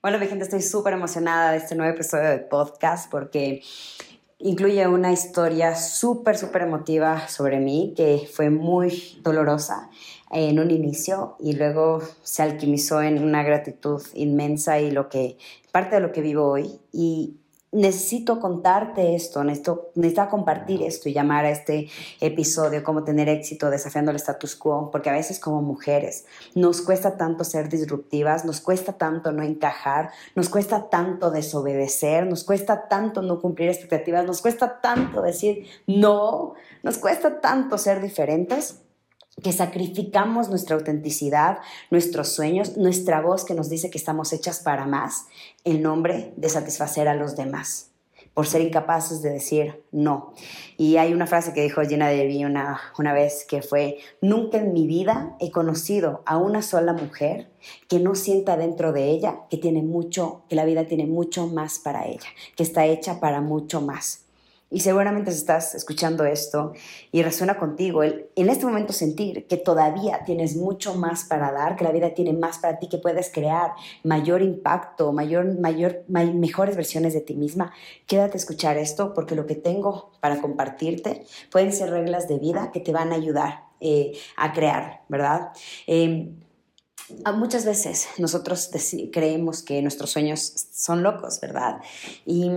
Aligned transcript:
Hola, 0.00 0.18
mi 0.18 0.28
gente, 0.28 0.44
estoy 0.44 0.62
súper 0.62 0.92
emocionada 0.92 1.50
de 1.50 1.56
este 1.56 1.74
nuevo 1.74 1.92
episodio 1.92 2.30
de 2.30 2.38
podcast 2.38 3.10
porque 3.10 3.62
incluye 4.38 4.86
una 4.86 5.10
historia 5.10 5.74
súper, 5.74 6.38
súper 6.38 6.62
emotiva 6.62 7.26
sobre 7.26 7.58
mí 7.58 7.94
que 7.96 8.28
fue 8.32 8.48
muy 8.48 9.18
dolorosa 9.24 9.90
en 10.30 10.60
un 10.60 10.70
inicio 10.70 11.34
y 11.40 11.54
luego 11.54 12.00
se 12.22 12.44
alquimizó 12.44 13.02
en 13.02 13.20
una 13.24 13.42
gratitud 13.42 14.00
inmensa 14.14 14.78
y 14.78 14.92
lo 14.92 15.08
que 15.08 15.36
parte 15.72 15.96
de 15.96 16.00
lo 16.00 16.12
que 16.12 16.20
vivo 16.20 16.48
hoy. 16.48 16.78
Y 16.92 17.37
necesito 17.70 18.40
contarte 18.40 19.14
esto, 19.14 19.44
necesito, 19.44 19.90
necesito 19.94 20.28
compartir 20.28 20.82
esto 20.82 21.08
y 21.08 21.12
llamar 21.12 21.44
a 21.44 21.50
este 21.50 21.88
episodio 22.20 22.82
cómo 22.82 23.04
tener 23.04 23.28
éxito 23.28 23.70
desafiando 23.70 24.10
el 24.10 24.16
status 24.16 24.56
quo, 24.56 24.90
porque 24.90 25.10
a 25.10 25.12
veces 25.12 25.38
como 25.38 25.60
mujeres 25.60 26.24
nos 26.54 26.80
cuesta 26.80 27.16
tanto 27.16 27.44
ser 27.44 27.68
disruptivas, 27.68 28.44
nos 28.44 28.60
cuesta 28.60 28.94
tanto 28.94 29.32
no 29.32 29.42
encajar, 29.42 30.10
nos 30.34 30.48
cuesta 30.48 30.88
tanto 30.88 31.30
desobedecer, 31.30 32.26
nos 32.26 32.44
cuesta 32.44 32.88
tanto 32.88 33.20
no 33.20 33.40
cumplir 33.40 33.68
expectativas, 33.68 34.24
nos 34.24 34.40
cuesta 34.40 34.80
tanto 34.80 35.20
decir 35.20 35.66
no, 35.86 36.54
nos 36.82 36.96
cuesta 36.98 37.40
tanto 37.40 37.76
ser 37.76 38.00
diferentes 38.00 38.80
que 39.42 39.52
sacrificamos 39.52 40.48
nuestra 40.48 40.76
autenticidad, 40.76 41.58
nuestros 41.90 42.28
sueños, 42.28 42.76
nuestra 42.76 43.20
voz 43.20 43.44
que 43.44 43.54
nos 43.54 43.68
dice 43.68 43.90
que 43.90 43.98
estamos 43.98 44.32
hechas 44.32 44.60
para 44.60 44.86
más, 44.86 45.26
en 45.64 45.82
nombre 45.82 46.32
de 46.36 46.48
satisfacer 46.48 47.08
a 47.08 47.14
los 47.14 47.36
demás, 47.36 47.90
por 48.34 48.46
ser 48.46 48.62
incapaces 48.62 49.22
de 49.22 49.30
decir 49.30 49.84
no. 49.92 50.32
Y 50.76 50.96
hay 50.96 51.12
una 51.12 51.26
frase 51.26 51.52
que 51.52 51.62
dijo 51.62 51.82
Gina 51.82 52.08
Devi 52.08 52.44
una, 52.44 52.80
una 52.98 53.12
vez 53.12 53.44
que 53.48 53.62
fue, 53.62 53.98
nunca 54.20 54.58
en 54.58 54.72
mi 54.72 54.86
vida 54.86 55.36
he 55.40 55.50
conocido 55.50 56.22
a 56.26 56.36
una 56.36 56.62
sola 56.62 56.92
mujer 56.92 57.50
que 57.88 58.00
no 58.00 58.14
sienta 58.14 58.56
dentro 58.56 58.92
de 58.92 59.10
ella 59.10 59.40
que 59.50 59.56
tiene 59.56 59.82
mucho, 59.82 60.42
que 60.48 60.56
la 60.56 60.64
vida 60.64 60.86
tiene 60.86 61.06
mucho 61.06 61.46
más 61.46 61.78
para 61.78 62.06
ella, 62.06 62.28
que 62.56 62.62
está 62.62 62.86
hecha 62.86 63.20
para 63.20 63.40
mucho 63.40 63.80
más. 63.80 64.27
Y 64.70 64.80
seguramente 64.80 65.30
estás 65.30 65.74
escuchando 65.74 66.26
esto 66.26 66.74
y 67.10 67.22
resuena 67.22 67.56
contigo 67.56 68.02
el 68.02 68.28
en 68.36 68.50
este 68.50 68.66
momento 68.66 68.92
sentir 68.92 69.46
que 69.46 69.56
todavía 69.56 70.24
tienes 70.26 70.56
mucho 70.56 70.94
más 70.94 71.24
para 71.24 71.50
dar, 71.52 71.74
que 71.74 71.84
la 71.84 71.90
vida 71.90 72.12
tiene 72.12 72.34
más 72.34 72.58
para 72.58 72.78
ti, 72.78 72.88
que 72.88 72.98
puedes 72.98 73.32
crear 73.32 73.72
mayor 74.04 74.42
impacto, 74.42 75.10
mayor, 75.12 75.58
mayor, 75.58 76.04
mejores 76.08 76.76
versiones 76.76 77.14
de 77.14 77.22
ti 77.22 77.34
misma. 77.34 77.72
Quédate 78.06 78.34
a 78.34 78.36
escuchar 78.36 78.76
esto 78.76 79.14
porque 79.14 79.34
lo 79.34 79.46
que 79.46 79.54
tengo 79.54 80.12
para 80.20 80.40
compartirte 80.42 81.24
pueden 81.50 81.72
ser 81.72 81.90
reglas 81.90 82.28
de 82.28 82.38
vida 82.38 82.70
que 82.70 82.80
te 82.80 82.92
van 82.92 83.12
a 83.12 83.16
ayudar 83.16 83.64
eh, 83.80 84.18
a 84.36 84.52
crear, 84.52 85.02
¿verdad? 85.08 85.52
Ah, 85.88 86.47
muchas 87.34 87.64
veces 87.64 88.08
nosotros 88.18 88.70
creemos 89.12 89.62
que 89.62 89.80
nuestros 89.82 90.10
sueños 90.10 90.68
son 90.72 91.02
locos, 91.02 91.40
¿verdad? 91.40 91.80
Y 92.26 92.50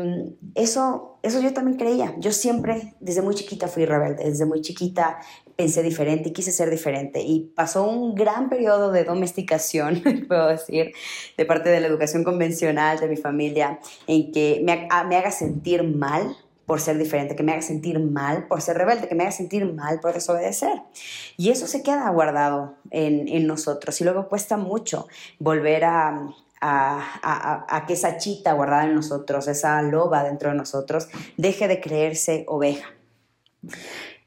eso, 0.56 1.20
eso 1.24 1.42
yo 1.42 1.54
también 1.54 1.78
creía. 1.78 2.16
Yo 2.20 2.32
siempre, 2.32 2.96
desde 3.00 3.22
muy 3.22 3.36
chiquita, 3.36 3.68
fui 3.68 3.86
rebelde. 3.86 4.24
Desde 4.24 4.46
muy 4.46 4.62
chiquita 4.62 5.20
pensé 5.56 5.84
diferente 5.84 6.30
y 6.30 6.34
quise 6.34 6.52
ser 6.52 6.70
diferente. 6.70 7.22
Y 7.22 7.52
pasó 7.56 7.88
un 7.88 8.16
gran 8.16 8.50
periodo 8.50 8.92
de 8.92 9.04
domesticación, 9.04 10.02
puedo 10.28 10.48
decir, 10.48 10.94
de 11.38 11.46
parte 11.46 11.70
de 11.70 11.80
la 11.80 11.88
educación 11.88 12.24
convencional 12.24 13.00
de 13.00 13.08
mi 13.08 13.18
familia, 13.18 13.80
en 14.08 14.32
que 14.32 14.62
me, 14.64 14.88
me 15.08 15.16
haga 15.16 15.32
sentir 15.32 15.84
mal 15.84 16.36
por 16.72 16.80
ser 16.80 16.98
diferente, 16.98 17.36
que 17.36 17.44
me 17.44 17.52
haga 17.52 17.62
sentir 17.62 18.00
mal 18.00 18.48
por 18.48 18.62
ser 18.62 18.78
rebelde, 18.78 19.10
que 19.10 19.14
me 19.14 19.24
haga 19.24 19.34
sentir 19.34 19.66
mal 19.74 20.00
por 20.00 20.14
desobedecer. 20.14 20.82
Y 21.36 21.50
eso 21.50 21.68
se 21.68 21.84
queda 21.84 22.10
guardado 22.12 22.78
en, 22.92 23.46
nosotros 23.46 24.00
y 24.00 24.06
luego 24.06 24.30
cuesta 24.30 24.56
mucho 24.56 25.10
volver 25.38 25.84
a, 25.84 26.30
a, 26.62 27.84
que 27.86 27.92
esa 27.92 28.16
chita 28.16 28.54
guardada 28.54 28.86
en 28.86 28.96
nosotros, 28.96 29.50
esa 29.50 29.82
loba 29.82 30.24
dentro 30.24 30.50
de 30.50 30.56
nosotros, 30.56 31.10
deje 31.36 31.68
de 31.68 31.82
creerse 31.82 32.46
oveja. 32.48 32.88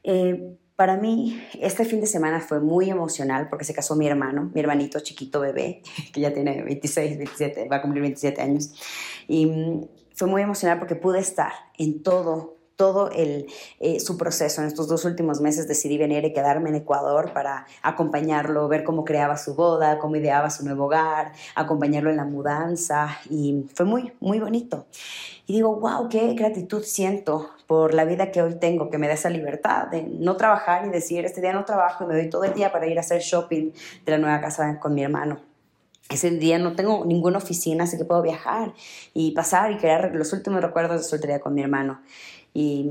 Eh, 0.03 0.55
para 0.75 0.97
mí, 0.97 1.43
este 1.59 1.83
fin 1.83 1.99
de 1.99 2.05
semana 2.05 2.41
fue 2.41 2.59
muy 2.59 2.91
emocional 2.91 3.49
porque 3.49 3.65
se 3.65 3.73
casó 3.73 3.95
mi 3.95 4.05
hermano, 4.05 4.51
mi 4.53 4.61
hermanito 4.61 4.99
chiquito 4.99 5.39
bebé, 5.39 5.81
que 6.13 6.21
ya 6.21 6.31
tiene 6.31 6.61
26, 6.61 7.17
27, 7.17 7.67
va 7.69 7.77
a 7.77 7.81
cumplir 7.81 8.03
27 8.03 8.39
años. 8.39 8.71
Y 9.27 9.49
fue 10.15 10.27
muy 10.27 10.41
emocional 10.41 10.79
porque 10.79 10.95
pude 10.95 11.19
estar 11.19 11.51
en 11.77 12.01
todo 12.01 12.55
todo 12.75 13.09
el, 13.11 13.47
eh, 13.79 13.99
su 13.99 14.17
proceso. 14.17 14.61
En 14.61 14.67
estos 14.67 14.87
dos 14.87 15.05
últimos 15.05 15.41
meses 15.41 15.67
decidí 15.67 15.97
venir 15.97 16.25
y 16.25 16.33
quedarme 16.33 16.69
en 16.69 16.75
Ecuador 16.75 17.31
para 17.33 17.65
acompañarlo, 17.81 18.67
ver 18.67 18.83
cómo 18.83 19.05
creaba 19.05 19.37
su 19.37 19.55
boda, 19.55 19.97
cómo 19.99 20.15
ideaba 20.15 20.49
su 20.49 20.65
nuevo 20.65 20.85
hogar, 20.85 21.31
acompañarlo 21.55 22.09
en 22.09 22.17
la 22.17 22.25
mudanza 22.25 23.17
y 23.29 23.65
fue 23.73 23.85
muy, 23.85 24.13
muy 24.19 24.39
bonito. 24.39 24.87
Y 25.47 25.53
digo, 25.53 25.75
wow, 25.79 26.09
qué 26.09 26.33
gratitud 26.33 26.83
siento 26.83 27.51
por 27.67 27.93
la 27.93 28.05
vida 28.05 28.31
que 28.31 28.41
hoy 28.41 28.55
tengo, 28.55 28.89
que 28.89 28.97
me 28.97 29.07
da 29.07 29.13
esa 29.13 29.29
libertad 29.29 29.87
de 29.87 30.03
no 30.03 30.35
trabajar 30.37 30.85
y 30.85 30.89
decir, 30.89 31.25
este 31.25 31.41
día 31.41 31.53
no 31.53 31.65
trabajo 31.65 32.03
y 32.03 32.07
me 32.07 32.15
doy 32.15 32.29
todo 32.29 32.43
el 32.43 32.53
día 32.53 32.71
para 32.71 32.87
ir 32.87 32.97
a 32.97 33.01
hacer 33.01 33.21
shopping 33.21 33.71
de 34.05 34.11
la 34.11 34.17
nueva 34.17 34.41
casa 34.41 34.79
con 34.79 34.93
mi 34.93 35.03
hermano 35.03 35.54
ese 36.09 36.29
día 36.31 36.59
no 36.59 36.75
tengo 36.75 37.03
ninguna 37.05 37.39
oficina, 37.39 37.85
así 37.85 37.97
que 37.97 38.05
puedo 38.05 38.21
viajar 38.21 38.73
y 39.13 39.31
pasar 39.31 39.71
y 39.71 39.77
crear 39.77 40.11
los 40.13 40.33
últimos 40.33 40.61
recuerdos 40.61 41.01
de 41.01 41.07
soltería 41.07 41.39
con 41.39 41.53
mi 41.53 41.61
hermano. 41.61 42.01
Y, 42.57 42.89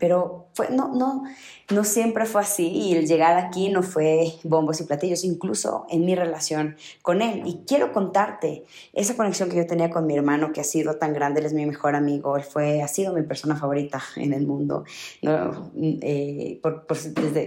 pero 0.00 0.48
fue, 0.52 0.68
no, 0.70 0.92
no, 0.92 1.22
no 1.70 1.84
siempre 1.84 2.26
fue 2.26 2.40
así 2.40 2.66
y 2.66 2.96
el 2.96 3.06
llegar 3.06 3.38
aquí 3.38 3.68
no 3.68 3.84
fue 3.84 4.32
bombos 4.42 4.80
y 4.80 4.84
platillos, 4.84 5.22
incluso 5.22 5.86
en 5.90 6.04
mi 6.04 6.16
relación 6.16 6.76
con 7.00 7.22
él. 7.22 7.44
Y 7.46 7.60
quiero 7.68 7.92
contarte 7.92 8.64
esa 8.92 9.14
conexión 9.14 9.48
que 9.48 9.58
yo 9.58 9.66
tenía 9.68 9.90
con 9.90 10.08
mi 10.08 10.16
hermano, 10.16 10.52
que 10.52 10.60
ha 10.60 10.64
sido 10.64 10.96
tan 10.96 11.12
grande, 11.12 11.38
él 11.38 11.46
es 11.46 11.52
mi 11.52 11.64
mejor 11.66 11.94
amigo, 11.94 12.36
él 12.36 12.42
fue, 12.42 12.82
ha 12.82 12.88
sido 12.88 13.12
mi 13.12 13.22
persona 13.22 13.54
favorita 13.54 14.02
en 14.16 14.32
el 14.32 14.44
mundo, 14.44 14.84
eh, 15.22 16.58
por, 16.60 16.84
por, 16.84 16.98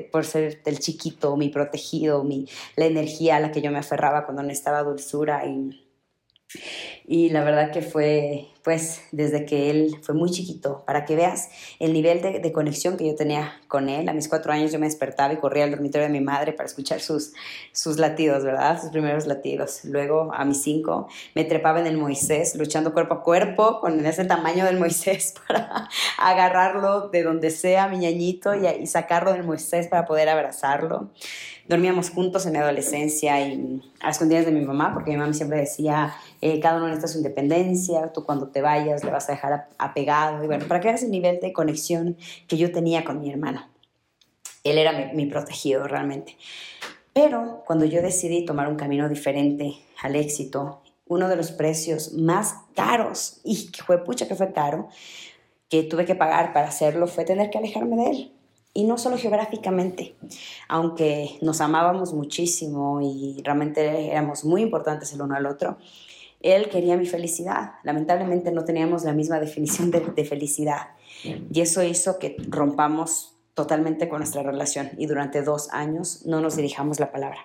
por, 0.10 0.26
ser 0.26 0.62
el 0.64 0.80
chiquito, 0.80 1.36
mi 1.36 1.50
protegido, 1.50 2.24
mi, 2.24 2.48
la 2.78 2.86
energía 2.86 3.36
a 3.36 3.42
la 3.42 3.52
que 3.52 3.62
yo 3.62 3.70
me 3.70 3.80
aferraba 3.80 4.24
cuando 4.24 4.44
necesitaba 4.44 4.82
dulzura 4.84 5.46
y 5.46 5.88
y 7.06 7.30
la 7.30 7.44
verdad 7.44 7.72
que 7.72 7.82
fue, 7.82 8.48
pues, 8.64 9.02
desde 9.12 9.46
que 9.46 9.70
él 9.70 9.98
fue 10.02 10.16
muy 10.16 10.30
chiquito, 10.30 10.84
para 10.86 11.06
que 11.06 11.16
veas 11.16 11.50
el 11.80 11.94
nivel 11.94 12.22
de, 12.22 12.52
conexión 12.52 12.98
que 12.98 13.06
yo 13.06 13.16
tenía 13.16 13.54
con 13.68 13.90
él. 13.90 14.10
A 14.10 14.14
mis 14.14 14.28
cuatro 14.28 14.52
años 14.52 14.72
yo 14.72 14.80
me 14.80 14.86
despertaba 14.86 15.34
y 15.34 15.38
corría 15.38 15.66
al 15.66 15.72
dormitorio 15.72 16.08
de 16.08 16.14
mi 16.14 16.22
madre 16.22 16.54
para 16.54 16.68
escuchar 16.68 17.00
sus, 17.00 17.34
sus 17.72 17.98
latidos, 17.98 18.44
¿verdad? 18.44 18.82
Sus 18.82 18.90
primeros 18.90 19.28
latidos. 19.28 19.82
Luego, 19.84 20.32
a 20.34 20.46
mis 20.46 20.62
cinco, 20.62 21.08
me 21.36 21.44
trepaba 21.44 21.80
en 21.80 21.88
el 21.88 21.98
Moisés, 21.98 22.56
luchando 22.56 22.94
cuerpo 22.94 23.16
a 23.16 23.24
cuerpo 23.24 23.80
con 23.80 24.06
ese 24.06 24.26
tamaño 24.26 24.66
del 24.66 24.80
Moisés 24.80 25.36
para 25.48 25.90
agarrarlo 26.18 27.10
de 27.10 27.24
donde 27.24 27.52
sea, 27.52 27.88
mi 27.88 28.00
ñañito, 28.00 28.54
y, 28.56 28.88
sacarlo 28.88 29.34
del 29.34 29.44
Moisés 29.44 29.88
para 29.88 30.06
poder 30.06 30.30
abrazarlo 30.30 31.10
dormíamos 31.68 32.10
juntos 32.10 32.46
en 32.46 32.54
mi 32.54 32.60
adolescencia 32.60 33.42
y 33.42 33.82
a 34.00 34.10
escondidas 34.10 34.46
de 34.46 34.52
mi 34.52 34.62
mamá, 34.62 34.94
porque 34.94 35.12
mi 35.12 35.18
mamá 35.18 35.34
siempre 35.34 35.60
decía, 35.60 36.14
eh, 36.42 36.60
cada 36.60 36.78
uno 36.78 36.88
necesita 36.88 37.08
su 37.08 37.18
independencia, 37.18 38.12
tú 38.14 38.24
cuando 38.24 38.48
vayas 38.62 39.04
le 39.04 39.12
vas 39.12 39.30
a 39.30 39.34
dejar 39.34 39.70
apegado. 39.78 40.44
Y 40.44 40.48
bueno, 40.48 40.68
para 40.68 40.80
que 40.80 40.88
veas 40.88 41.04
el 41.04 41.12
nivel 41.12 41.40
de 41.40 41.54
conexión 41.54 42.18
que 42.48 42.58
yo 42.58 42.72
tenía 42.72 43.04
con 43.04 43.22
mi 43.22 43.30
hermano. 43.30 43.68
Él 44.64 44.78
era 44.78 44.92
mi, 44.92 45.14
mi 45.14 45.26
protegido 45.26 45.88
realmente. 45.88 46.36
Pero 47.14 47.64
cuando 47.66 47.86
yo 47.86 48.02
decidí 48.02 48.46
tomar 48.46 48.68
un 48.68 48.76
camino 48.76 49.10
diferente 49.10 49.74
al 50.02 50.16
éxito, 50.16 50.82
uno 51.08 51.30
de 51.30 51.36
los 51.36 51.52
precios 51.52 52.14
más 52.14 52.56
caros, 52.76 53.40
y 53.44 53.72
que 53.72 53.82
fue 53.84 54.04
pucha 54.04 54.28
que 54.28 54.36
fue 54.36 54.52
caro, 54.52 54.90
que 55.70 55.84
tuve 55.84 56.06
que 56.06 56.16
pagar 56.16 56.54
para 56.54 56.68
hacerlo, 56.68 57.08
fue 57.08 57.26
tener 57.26 57.50
que 57.50 57.58
alejarme 57.58 57.96
de 57.96 58.10
él 58.12 58.32
y 58.78 58.84
no 58.84 59.00
solo 59.00 59.18
geográficamente, 59.18 60.16
aunque 60.68 61.40
nos 61.42 61.62
amábamos 61.62 62.14
muchísimo 62.14 63.02
y 63.02 63.42
realmente 63.44 64.12
éramos 64.12 64.46
muy 64.46 64.62
importantes 64.62 65.12
el 65.14 65.24
uno 65.24 65.34
al 65.34 65.48
otro, 65.48 65.80
él 66.42 66.70
quería 66.70 66.98
mi 66.98 67.06
felicidad. 67.06 67.74
Lamentablemente 67.84 68.52
no 68.52 68.64
teníamos 68.64 69.04
la 69.04 69.14
misma 69.14 69.40
definición 69.40 69.92
de, 69.92 70.02
felicidad 70.26 70.90
y 71.24 71.62
eso 71.62 71.84
hizo 71.84 72.20
que 72.20 72.38
rompamos 72.48 73.36
totalmente 73.54 74.08
con 74.08 74.20
nuestra 74.20 74.44
relación 74.44 74.92
y 74.98 75.08
durante 75.08 75.42
dos 75.42 75.70
años 75.72 76.26
no 76.26 76.42
nos 76.42 76.56
dirijamos 76.56 77.00
la 77.00 77.12
palabra. 77.12 77.40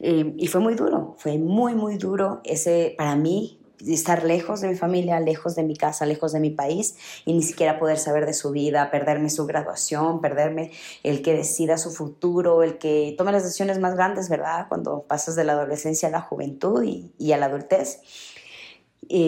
Eh, 0.00 0.34
y 0.36 0.46
fue 0.48 0.60
muy 0.60 0.74
duro, 0.74 1.14
fue 1.18 1.38
muy, 1.38 1.74
muy 1.74 1.96
duro 1.96 2.40
ese, 2.44 2.94
para 2.96 3.16
mí, 3.16 3.57
estar 3.86 4.24
lejos 4.24 4.60
de 4.60 4.68
mi 4.68 4.74
familia, 4.74 5.20
lejos 5.20 5.54
de 5.54 5.62
mi 5.62 5.76
casa, 5.76 6.06
lejos 6.06 6.32
de 6.32 6.40
mi 6.40 6.50
país 6.50 6.96
y 7.24 7.32
ni 7.32 7.42
siquiera 7.42 7.78
poder 7.78 7.98
saber 7.98 8.26
de 8.26 8.34
su 8.34 8.50
vida, 8.50 8.90
perderme 8.90 9.30
su 9.30 9.46
graduación, 9.46 10.20
perderme 10.20 10.72
el 11.02 11.22
que 11.22 11.34
decida 11.34 11.78
su 11.78 11.90
futuro, 11.90 12.62
el 12.62 12.78
que 12.78 13.14
tome 13.16 13.32
las 13.32 13.44
decisiones 13.44 13.78
más 13.78 13.94
grandes, 13.94 14.28
¿verdad? 14.28 14.66
Cuando 14.68 15.02
pasas 15.02 15.36
de 15.36 15.44
la 15.44 15.52
adolescencia 15.52 16.08
a 16.08 16.12
la 16.12 16.20
juventud 16.20 16.82
y, 16.82 17.32
a 17.32 17.36
la 17.36 17.46
adultez. 17.46 18.00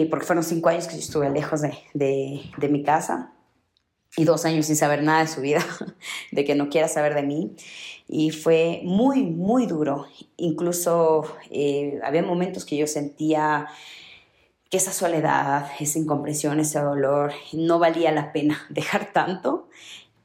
porque 0.09 0.25
fueron 0.25 0.43
cinco 0.43 0.69
años 0.69 0.87
que 0.87 0.93
yo 0.93 0.99
estuve 0.99 1.29
lejos 1.29 1.61
de, 1.61 1.73
de, 1.93 2.41
de 2.57 2.69
mi 2.69 2.83
casa. 2.83 3.33
y 4.17 4.25
dos 4.25 4.43
años 4.43 4.65
sin 4.65 4.75
saber 4.75 5.03
nada 5.03 5.21
de 5.21 5.27
su 5.27 5.41
vida, 5.41 5.65
de 6.31 6.43
que 6.43 6.55
no 6.55 6.69
quiera 6.69 6.87
saber 6.87 7.15
de 7.15 7.23
mí. 7.23 7.55
Y 8.13 8.31
fue 8.31 8.81
muy, 8.83 9.23
muy 9.23 9.67
duro. 9.67 10.05
Incluso 10.35 11.23
eh, 11.49 11.97
había 12.03 12.21
momentos 12.21 12.65
que 12.65 12.75
yo 12.75 12.85
sentía 12.85 13.67
que 14.71 14.77
esa 14.77 14.93
soledad, 14.93 15.69
esa 15.79 15.99
incomprensión, 15.99 16.59
ese 16.59 16.79
dolor, 16.79 17.33
no 17.53 17.77
valía 17.77 18.11
la 18.11 18.31
pena 18.31 18.65
dejar 18.69 19.11
tanto 19.13 19.67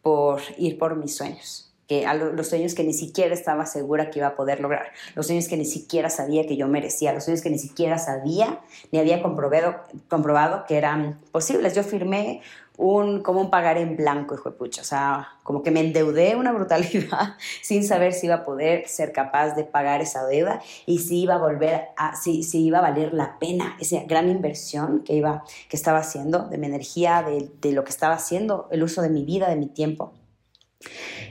por 0.00 0.40
ir 0.56 0.78
por 0.78 0.96
mis 0.96 1.14
sueños 1.14 1.66
que 1.86 2.04
los 2.34 2.48
sueños 2.48 2.74
que 2.74 2.82
ni 2.82 2.92
siquiera 2.92 3.32
estaba 3.32 3.64
segura 3.64 4.10
que 4.10 4.18
iba 4.18 4.28
a 4.28 4.36
poder 4.36 4.60
lograr, 4.60 4.86
los 5.14 5.26
sueños 5.26 5.46
que 5.46 5.56
ni 5.56 5.64
siquiera 5.64 6.10
sabía 6.10 6.46
que 6.46 6.56
yo 6.56 6.66
merecía, 6.66 7.12
los 7.12 7.24
sueños 7.24 7.42
que 7.42 7.50
ni 7.50 7.58
siquiera 7.58 7.98
sabía 7.98 8.60
ni 8.90 8.98
había 8.98 9.22
comprobado, 9.22 9.76
comprobado 10.08 10.64
que 10.66 10.76
eran 10.76 11.20
posibles. 11.30 11.74
Yo 11.74 11.84
firmé 11.84 12.42
un, 12.76 13.22
como 13.22 13.40
un 13.40 13.50
pagar 13.50 13.78
en 13.78 13.96
blanco, 13.96 14.34
hijo 14.34 14.50
de 14.50 14.56
pucha. 14.56 14.82
O 14.82 14.84
sea, 14.84 15.28
como 15.42 15.62
que 15.62 15.70
me 15.70 15.80
endeudé 15.80 16.36
una 16.36 16.52
brutalidad 16.52 17.36
sin 17.62 17.84
saber 17.84 18.12
si 18.12 18.26
iba 18.26 18.36
a 18.36 18.44
poder 18.44 18.88
ser 18.88 19.12
capaz 19.12 19.54
de 19.54 19.64
pagar 19.64 20.00
esa 20.00 20.26
deuda 20.26 20.60
y 20.84 20.98
si 20.98 21.22
iba 21.22 21.34
a 21.34 21.38
volver 21.38 21.88
a, 21.96 22.16
si, 22.16 22.42
si 22.42 22.64
iba 22.64 22.78
a 22.78 22.82
valer 22.82 23.12
la 23.12 23.38
pena 23.38 23.76
esa 23.80 24.02
gran 24.04 24.28
inversión 24.28 25.02
que, 25.04 25.14
iba, 25.14 25.44
que 25.68 25.76
estaba 25.76 25.98
haciendo, 25.98 26.48
de 26.48 26.58
mi 26.58 26.66
energía, 26.66 27.22
de, 27.22 27.50
de 27.60 27.72
lo 27.72 27.84
que 27.84 27.90
estaba 27.90 28.14
haciendo, 28.14 28.68
el 28.70 28.82
uso 28.82 29.02
de 29.02 29.10
mi 29.10 29.24
vida, 29.24 29.48
de 29.48 29.56
mi 29.56 29.66
tiempo. 29.66 30.12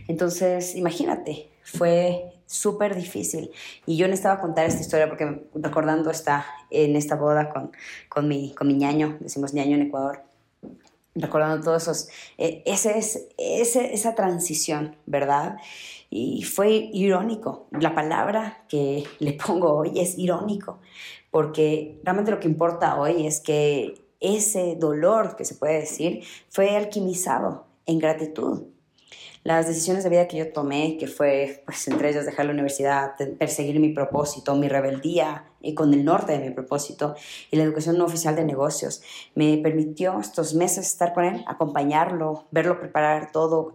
Entonces, 0.08 0.76
imagínate, 0.76 1.50
fue 1.64 2.32
súper 2.46 2.96
difícil. 2.96 3.52
Y 3.86 3.98
yo 3.98 4.08
necesitaba 4.08 4.40
contar 4.40 4.66
esta 4.66 4.82
historia 4.82 5.08
porque 5.08 5.48
recordando 5.56 6.12
está 6.12 6.46
en 6.70 6.96
esta 6.96 7.16
boda 7.16 7.50
con, 7.50 7.72
con, 8.10 8.28
mi, 8.28 8.54
con 8.54 8.68
mi 8.68 8.76
ñaño, 8.76 9.18
decimos 9.20 9.54
ñaño 9.54 9.76
en 9.76 9.84
Ecuador, 9.84 10.24
recordando 11.16 11.64
todos 11.64 11.84
esos, 11.84 12.10
eh, 12.38 12.62
ese 12.66 12.98
es, 12.98 13.28
ese, 13.38 13.94
esa 13.94 14.16
transición, 14.16 14.96
¿verdad? 15.06 15.58
Y 16.10 16.44
fue 16.44 16.90
irónico. 16.94 17.68
La 17.72 17.96
palabra 17.96 18.66
que 18.68 19.04
le 19.20 19.34
pongo 19.34 19.74
hoy 19.74 20.00
es 20.00 20.18
irónico, 20.18 20.80
porque 21.32 22.00
realmente 22.04 22.32
lo 22.32 22.40
que 22.40 22.48
importa 22.48 23.00
hoy 23.00 23.26
es 23.26 23.40
que 23.40 23.96
ese 24.20 24.76
dolor, 24.76 25.36
que 25.36 25.46
se 25.46 25.56
puede 25.56 25.82
decir, 25.82 26.24
fue 26.50 26.76
alquimizado 26.76 27.66
en 27.86 28.00
gratitud 28.00 28.64
las 29.44 29.68
decisiones 29.68 30.04
de 30.04 30.10
vida 30.10 30.28
que 30.28 30.38
yo 30.38 30.52
tomé, 30.52 30.98
que 30.98 31.08
fue, 31.08 31.62
pues, 31.66 31.88
entre 31.88 32.10
ellas 32.10 32.26
dejar 32.26 32.48
la 32.48 32.54
universidad, 32.54 33.12
perseguir 33.38 33.80
mi 33.80 33.90
propósito, 33.90 34.56
mi 34.56 34.68
rebeldía 34.68 35.46
y 35.62 35.76
con 35.76 35.94
el 35.94 36.04
norte 36.04 36.32
de 36.32 36.40
mi 36.40 36.50
propósito 36.50 37.16
y 37.52 37.58
la 37.58 37.64
educación 37.64 37.98
no 37.98 38.06
oficial 38.06 38.36
de 38.36 38.44
negocios, 38.44 39.04
me 39.36 39.58
permitió 39.58 40.20
estos 40.20 40.56
meses 40.56 40.88
estar 40.88 41.14
con 41.14 41.26
él, 41.26 41.44
acompañarlo, 41.48 42.46
verlo 42.50 42.80
preparar 42.80 43.32
todo, 43.32 43.72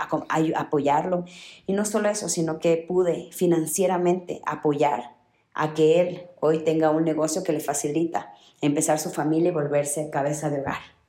apoyarlo. 0.56 1.24
Y 1.66 1.72
no 1.72 1.84
solo 1.84 2.08
eso, 2.08 2.28
sino 2.28 2.58
que 2.58 2.76
pude 2.76 3.28
financieramente 3.32 4.40
apoyar 4.46 5.14
a 5.54 5.74
que 5.74 6.00
él 6.00 6.22
hoy 6.40 6.64
tenga 6.64 6.90
un 6.90 7.04
negocio 7.04 7.42
que 7.42 7.52
le 7.52 7.60
facilita 7.60 8.32
empezar 8.60 8.98
su 8.98 9.10
familia 9.10 9.50
y 9.50 9.54
volverse 9.54 10.10
cabeza 10.10 10.50
de 10.50 10.60
hogar. 10.60 10.99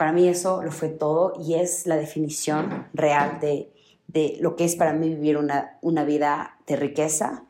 Para 0.00 0.12
mí 0.12 0.26
eso 0.26 0.62
lo 0.62 0.72
fue 0.72 0.88
todo 0.88 1.34
y 1.38 1.56
es 1.56 1.86
la 1.86 1.98
definición 1.98 2.88
real 2.94 3.38
de, 3.38 3.70
de 4.08 4.38
lo 4.40 4.56
que 4.56 4.64
es 4.64 4.74
para 4.74 4.94
mí 4.94 5.10
vivir 5.10 5.36
una, 5.36 5.78
una 5.82 6.04
vida 6.04 6.56
de 6.66 6.76
riqueza 6.76 7.44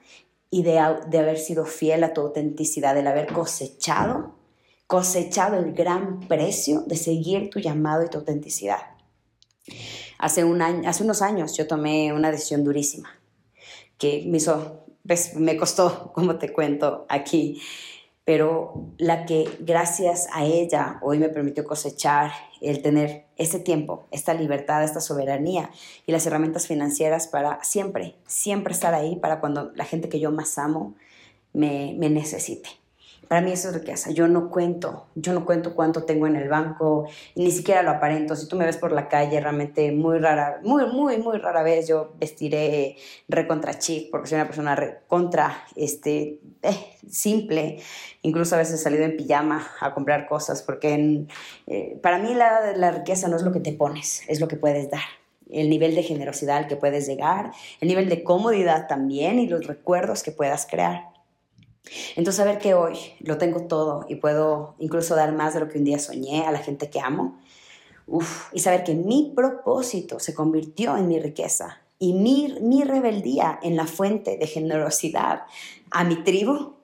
y 0.51 0.65
de, 0.65 0.83
de, 1.07 1.19
haber 1.21 1.39
sido 1.39 1.65
fiel 1.65 2.03
a 2.03 2.13
tu 2.13 2.23
autenticidad, 2.23 2.97
del 2.97 3.07
haber 3.07 3.33
cosechado, 3.33 4.35
cosechado 4.89 5.59
el 5.59 5.75
gran 5.75 6.27
precio 6.27 6.81
de 6.89 6.97
seguir 6.97 7.51
tu 7.51 7.61
llamado 7.61 8.05
y 8.05 8.09
tu 8.09 8.19
autenticidad. 8.19 8.81
Hace, 10.19 10.43
un 10.43 10.61
año, 10.61 10.89
hace 10.91 11.05
unos 11.05 11.23
años 11.23 11.57
yo 11.57 11.69
tomé 11.69 12.13
una 12.13 12.33
decisión 12.33 12.65
durísima 12.65 13.11
que 13.97 14.25
me 14.27 14.39
hizo, 14.39 14.87
pues, 15.07 15.37
me 15.37 15.57
costó, 15.57 16.11
como 16.15 16.37
te 16.37 16.53
cuento 16.53 17.07
aquí, 17.09 17.63
pero 18.25 18.93
la 18.99 19.27
que 19.27 19.49
gracias 19.61 20.29
a 20.33 20.45
ella 20.45 20.99
hoy 21.03 21.19
me 21.19 21.29
permitió 21.29 21.65
cosechar 21.65 22.33
el 22.61 22.83
tener 22.83 23.27
este 23.37 23.59
tiempo, 23.59 24.07
esta 24.11 24.35
libertad, 24.35 24.85
esta 24.85 25.01
soberanía 25.01 25.71
y 26.07 26.13
las 26.13 26.27
herramientas 26.27 26.67
financieras 26.67 27.27
para 27.27 27.63
siempre, 27.65 28.17
siempre 28.27 28.75
estar 28.75 28.95
ahí 28.95 29.17
para 29.17 29.41
cuando 29.41 29.73
la 29.75 29.85
gente 29.85 30.09
que 30.09 30.21
yo 30.21 30.31
más 30.31 30.59
amo 30.59 30.95
me, 31.53 31.95
me 31.99 32.11
necesite. 32.11 32.80
Para 33.31 33.43
mí 33.43 33.53
eso 33.53 33.69
es 33.69 33.75
riqueza. 33.75 34.11
Yo 34.11 34.27
no 34.27 34.51
cuento, 34.51 35.07
yo 35.15 35.33
no 35.33 35.47
cuento 35.47 35.77
cuánto 35.77 36.03
tengo 36.03 36.27
en 36.27 36.35
el 36.35 36.49
banco, 36.49 37.09
ni 37.37 37.53
siquiera 37.53 37.81
lo 37.85 37.91
aparento. 37.91 38.35
Si 38.35 38.49
tú 38.49 38.57
me 38.57 38.67
ves 38.67 38.77
por 38.77 38.91
la 38.91 39.07
calle, 39.07 39.41
realmente 39.41 39.93
muy 39.93 40.19
rara, 40.19 40.59
muy, 40.65 40.85
muy, 40.87 41.19
muy 41.19 41.39
rara 41.39 41.63
vez 41.63 41.87
yo 41.87 42.13
vestiré 42.19 42.97
recontra 43.29 43.79
chic, 43.79 44.11
porque 44.11 44.27
soy 44.27 44.35
una 44.35 44.47
persona 44.47 44.77
contra, 45.07 45.63
este, 45.77 46.41
eh, 46.61 46.97
simple. 47.09 47.81
Incluso 48.23 48.57
a 48.57 48.59
veces 48.59 48.81
he 48.81 48.83
salido 48.83 49.05
en 49.05 49.17
pijama 49.17 49.65
a 49.81 49.95
comprar 49.95 50.27
cosas, 50.27 50.65
porque 50.65 51.25
eh, 51.69 52.01
para 52.03 52.19
mí 52.19 52.35
la, 52.35 52.73
la 52.77 52.91
riqueza 52.91 53.29
no 53.29 53.37
es 53.37 53.43
lo 53.43 53.53
que 53.53 53.61
te 53.61 53.73
pones, 53.73 54.23
es 54.27 54.41
lo 54.41 54.49
que 54.49 54.57
puedes 54.57 54.91
dar 54.91 55.05
el 55.53 55.71
nivel 55.71 55.95
de 55.95 56.03
generosidad 56.03 56.57
al 56.57 56.67
que 56.67 56.75
puedes 56.75 57.07
llegar, 57.07 57.53
el 57.81 57.87
nivel 57.87 58.09
de 58.09 58.25
comodidad 58.25 58.89
también 58.89 59.39
y 59.39 59.47
los 59.47 59.69
recuerdos 59.69 60.25
que 60.25 60.33
puedas 60.33 60.67
crear. 60.67 61.20
Entonces, 62.17 62.37
saber 62.37 62.59
que 62.59 62.75
hoy. 62.75 62.99
Lo 63.21 63.39
tengo 63.39 63.63
todo 63.63 64.05
y 64.09 64.17
puedo 64.17 64.75
incluso 64.79 65.15
dar 65.17 65.33
más 65.33 65.55
de 65.55 65.61
lo 65.61 65.69
que 65.69 65.79
un 65.79 65.85
día 65.85 65.99
soñé 65.99 66.45
a 66.45 66.53
la 66.53 66.59
gente 66.59 66.91
que 66.91 67.01
amo, 67.01 67.39
y 68.53 68.59
saber 68.59 68.83
que 68.85 68.95
mi 68.95 69.33
propósito 69.35 70.19
se 70.19 70.35
convirtió 70.35 70.97
en 70.97 71.07
mi 71.07 71.21
riqueza 71.21 71.83
y 71.99 72.15
mi, 72.15 72.57
mi 72.61 72.83
rebeldía 72.83 73.59
en 73.63 73.77
la 73.77 73.87
fuente 73.87 74.37
de 74.37 74.47
generosidad 74.47 75.43
a 75.91 76.05
mi 76.05 76.17
tribu, 76.25 76.75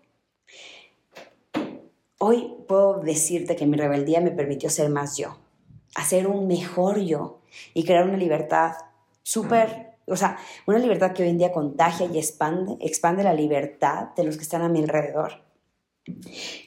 hoy 2.19 2.55
puedo 2.69 3.01
decirte 3.01 3.57
que 3.57 3.67
mi 3.67 3.77
rebeldía 3.77 4.21
me 4.21 4.31
permitió 4.31 4.71
ser 4.71 4.91
más 4.91 5.17
yo, 5.17 5.37
hacer 5.95 6.27
un 6.27 6.47
mejor 6.47 7.01
yo 7.01 7.41
y 7.75 7.85
crear 7.85 8.05
una 8.05 8.19
libertad 8.19 8.75
súper 9.23 9.96
o 10.07 10.17
sea, 10.17 10.39
una 10.67 10.79
libertad 10.79 11.13
que 11.13 11.23
hoy 11.23 11.31
en 11.31 11.39
día 11.39 11.53
contagia 11.53 12.07
y 12.07 12.19
expande, 12.19 12.77
expande 12.81 13.25
la 13.25 13.35
libertad 13.35 14.09
de 14.17 14.25
los 14.25 14.37
que 14.37 14.43
están 14.43 14.63
a 14.63 14.69
mi 14.69 14.81
alrededor. 14.81 15.47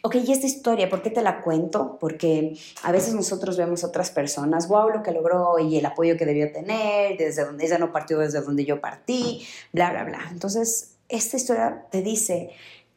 Ok, 0.03 0.15
y 0.15 0.31
esta 0.33 0.47
historia, 0.47 0.89
¿por 0.89 1.01
qué 1.01 1.09
te 1.09 1.21
la 1.21 1.41
cuento? 1.41 1.97
Porque 1.99 2.57
a 2.83 2.91
veces 2.91 3.13
nosotros 3.13 3.57
vemos 3.57 3.85
otras 3.85 4.11
personas, 4.11 4.67
wow, 4.67 4.89
lo 4.89 5.01
que 5.01 5.11
logró 5.11 5.57
y 5.59 5.77
el 5.77 5.85
apoyo 5.85 6.17
que 6.17 6.25
debió 6.25 6.51
tener, 6.51 7.17
desde 7.17 7.45
donde 7.45 7.65
ella 7.65 7.77
no 7.77 7.93
partió, 7.93 8.19
desde 8.19 8.41
donde 8.41 8.65
yo 8.65 8.81
partí, 8.81 9.45
bla, 9.71 9.91
bla, 9.91 10.03
bla. 10.03 10.19
Entonces, 10.31 10.97
esta 11.07 11.37
historia 11.37 11.85
te 11.89 12.01
dice, 12.01 12.49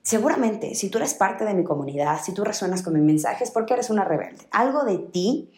seguramente, 0.02 0.74
si 0.74 0.88
tú 0.88 0.98
eres 0.98 1.14
parte 1.14 1.44
de 1.44 1.54
mi 1.54 1.62
comunidad, 1.62 2.20
si 2.20 2.34
tú 2.34 2.42
resuenas 2.42 2.82
con 2.82 2.94
mis 2.94 3.02
mensajes, 3.02 3.52
porque 3.52 3.74
eres 3.74 3.88
una 3.88 4.04
rebelde. 4.04 4.44
Algo 4.50 4.82
de 4.84 4.98
ti 4.98 5.50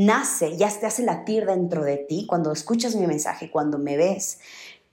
nace, 0.00 0.56
ya 0.56 0.68
te 0.68 0.86
hace 0.86 1.02
latir 1.02 1.46
dentro 1.46 1.84
de 1.84 1.98
ti 1.98 2.26
cuando 2.26 2.52
escuchas 2.52 2.96
mi 2.96 3.06
mensaje, 3.06 3.50
cuando 3.50 3.78
me 3.78 3.96
ves. 3.96 4.38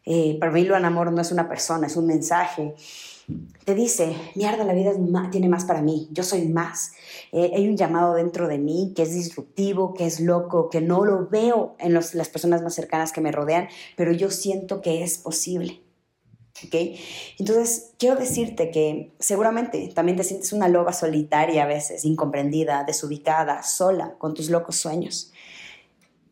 Eh, 0.05 0.37
para 0.39 0.51
mí 0.51 0.63
lo 0.63 0.75
Amor 0.75 1.11
no 1.11 1.21
es 1.21 1.31
una 1.31 1.49
persona, 1.49 1.87
es 1.87 1.95
un 1.95 2.05
mensaje. 2.05 2.75
Te 3.65 3.75
dice, 3.75 4.15
mierda, 4.35 4.63
la 4.63 4.73
vida 4.73 4.91
tiene 5.31 5.49
más 5.49 5.65
para 5.65 5.81
mí, 5.81 6.07
yo 6.11 6.23
soy 6.23 6.47
más. 6.47 6.91
Eh, 7.31 7.51
hay 7.55 7.67
un 7.67 7.75
llamado 7.75 8.13
dentro 8.13 8.47
de 8.47 8.57
mí 8.57 8.93
que 8.95 9.03
es 9.03 9.13
disruptivo, 9.13 9.93
que 9.93 10.05
es 10.05 10.19
loco, 10.21 10.69
que 10.69 10.79
no 10.79 11.03
lo 11.03 11.27
veo 11.27 11.75
en 11.79 11.93
las 11.93 12.29
personas 12.29 12.61
más 12.61 12.73
cercanas 12.73 13.11
que 13.11 13.19
me 13.21 13.31
rodean, 13.31 13.67
pero 13.97 14.13
yo 14.13 14.31
siento 14.31 14.81
que 14.81 15.03
es 15.03 15.17
posible. 15.17 15.81
¿Okay? 16.65 16.99
Entonces, 17.37 17.91
quiero 17.99 18.15
decirte 18.15 18.71
que 18.71 19.13
seguramente 19.19 19.87
también 19.89 20.17
te 20.17 20.23
sientes 20.23 20.53
una 20.53 20.67
loba 20.67 20.91
solitaria 20.93 21.63
a 21.63 21.67
veces, 21.67 22.03
incomprendida, 22.03 22.83
desubicada, 22.83 23.61
sola, 23.63 24.15
con 24.17 24.33
tus 24.33 24.49
locos 24.49 24.75
sueños. 24.77 25.31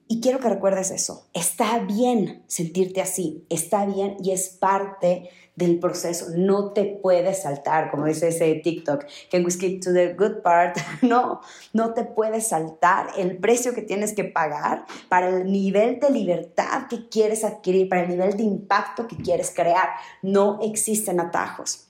Y 0.07 0.21
quiero 0.21 0.39
que 0.39 0.49
recuerdes 0.49 0.91
eso. 0.91 1.27
Está 1.33 1.79
bien 1.79 2.43
sentirte 2.47 3.01
así, 3.01 3.45
está 3.49 3.85
bien 3.85 4.17
y 4.23 4.31
es 4.31 4.49
parte 4.49 5.29
del 5.55 5.79
proceso. 5.79 6.27
No 6.35 6.71
te 6.71 6.85
puedes 7.01 7.43
saltar, 7.43 7.91
como 7.91 8.05
dice 8.05 8.29
ese 8.29 8.55
TikTok, 8.55 9.05
can 9.31 9.45
we 9.45 9.51
skip 9.51 9.81
to 9.81 9.93
the 9.93 10.13
good 10.13 10.41
part? 10.41 10.77
No, 11.01 11.41
no 11.73 11.93
te 11.93 12.03
puedes 12.03 12.47
saltar 12.47 13.07
el 13.17 13.37
precio 13.37 13.73
que 13.73 13.81
tienes 13.81 14.13
que 14.13 14.23
pagar 14.23 14.85
para 15.07 15.29
el 15.29 15.51
nivel 15.51 15.99
de 15.99 16.09
libertad 16.09 16.87
que 16.89 17.07
quieres 17.09 17.43
adquirir, 17.43 17.89
para 17.89 18.03
el 18.03 18.09
nivel 18.09 18.35
de 18.35 18.43
impacto 18.43 19.07
que 19.07 19.17
quieres 19.17 19.51
crear. 19.55 19.89
No 20.21 20.59
existen 20.61 21.19
atajos. 21.19 21.87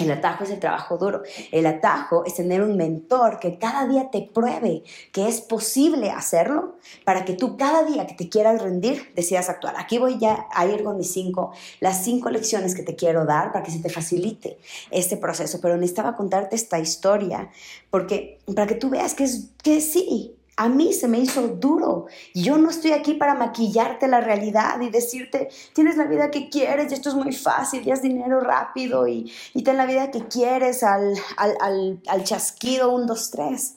El 0.00 0.10
atajo 0.10 0.44
es 0.44 0.50
el 0.50 0.58
trabajo 0.58 0.96
duro. 0.96 1.22
El 1.52 1.66
atajo 1.66 2.24
es 2.24 2.34
tener 2.34 2.62
un 2.62 2.76
mentor 2.76 3.38
que 3.38 3.58
cada 3.58 3.86
día 3.86 4.10
te 4.10 4.22
pruebe 4.22 4.82
que 5.12 5.28
es 5.28 5.40
posible 5.40 6.10
hacerlo 6.10 6.76
para 7.04 7.24
que 7.24 7.34
tú 7.34 7.56
cada 7.56 7.84
día 7.84 8.06
que 8.06 8.14
te 8.14 8.28
quieras 8.28 8.62
rendir 8.62 9.12
decidas 9.14 9.48
actuar. 9.48 9.74
Aquí 9.78 9.98
voy 9.98 10.18
ya 10.18 10.46
a 10.52 10.66
ir 10.66 10.82
con 10.82 10.96
mis 10.96 11.12
cinco, 11.12 11.52
las 11.80 12.02
cinco 12.04 12.30
lecciones 12.30 12.74
que 12.74 12.82
te 12.82 12.96
quiero 12.96 13.24
dar 13.24 13.52
para 13.52 13.64
que 13.64 13.70
se 13.70 13.80
te 13.80 13.90
facilite 13.90 14.58
este 14.90 15.16
proceso. 15.16 15.60
Pero 15.60 15.76
necesitaba 15.76 16.16
contarte 16.16 16.56
esta 16.56 16.78
historia 16.78 17.50
porque 17.90 18.38
para 18.54 18.66
que 18.66 18.74
tú 18.74 18.88
veas 18.88 19.14
que, 19.14 19.24
es, 19.24 19.50
que 19.62 19.80
sí, 19.80 20.34
A 20.60 20.68
mí 20.68 20.92
se 20.92 21.08
me 21.08 21.18
hizo 21.18 21.48
duro. 21.48 22.04
Yo 22.34 22.58
no 22.58 22.68
estoy 22.68 22.92
aquí 22.92 23.14
para 23.14 23.34
maquillarte 23.34 24.06
la 24.08 24.20
realidad 24.20 24.78
y 24.82 24.90
decirte, 24.90 25.48
tienes 25.72 25.96
la 25.96 26.04
vida 26.04 26.30
que 26.30 26.50
quieres 26.50 26.92
y 26.92 26.94
esto 26.94 27.08
es 27.08 27.14
muy 27.14 27.32
fácil, 27.32 27.82
ya 27.82 27.94
es 27.94 28.02
dinero 28.02 28.40
rápido 28.40 29.08
y, 29.08 29.32
y 29.54 29.62
ten 29.62 29.78
la 29.78 29.86
vida 29.86 30.10
que 30.10 30.28
quieres 30.28 30.82
al, 30.82 31.14
al, 31.38 31.56
al, 31.62 32.02
al 32.06 32.24
chasquido, 32.24 32.92
un, 32.92 33.06
dos, 33.06 33.30
tres 33.30 33.76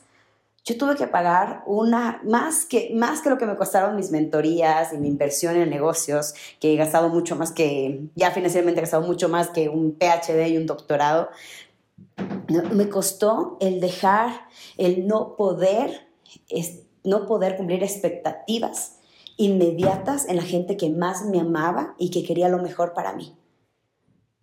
yo 0.66 0.78
tuve 0.78 0.96
que 0.96 1.08
pagar 1.08 1.64
una, 1.66 2.22
más 2.24 2.66
que, 2.66 2.92
más 2.94 3.22
que 3.22 3.30
lo 3.30 3.38
que 3.38 3.46
me 3.46 3.56
costaron 3.56 3.96
mis 3.96 4.12
mentorías 4.12 4.94
y 4.94 4.98
mi 4.98 5.08
inversión 5.10 5.56
en 5.58 5.70
negocios, 5.70 6.34
que 6.60 6.74
he 6.74 6.78
gastado 6.78 7.10
mucho 7.10 7.36
más 7.36 7.52
que, 7.52 8.08
ya 8.16 8.32
financieramente 8.32 8.80
he 8.80 8.84
gastado 8.84 9.06
mucho 9.06 9.28
más 9.28 9.50
que 9.50 9.68
un 9.68 9.98
PhD 9.98 10.48
y 10.48 10.58
un 10.58 10.66
doctorado, 10.66 11.30
me 12.48 12.88
costó 12.90 13.58
el 13.60 13.82
dejar, 13.82 14.48
el 14.78 15.08
no 15.08 15.36
poder, 15.36 16.13
no 17.04 17.26
poder 17.26 17.58
cumplir 17.58 17.84
expectativas 17.84 18.98
inmediatas 19.38 20.28
en 20.28 20.38
la 20.38 20.44
gente 20.44 20.78
que 20.78 20.90
más 20.90 21.26
me 21.26 21.40
amaba 21.40 21.96
y 21.98 22.12
que 22.12 22.24
quería 22.24 22.50
lo 22.50 22.62
mejor 22.62 22.94
para 22.94 23.14
mí. 23.14 23.36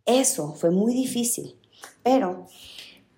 Eso 0.05 0.55
fue 0.55 0.71
muy 0.71 0.93
difícil, 0.93 1.59
pero 2.03 2.47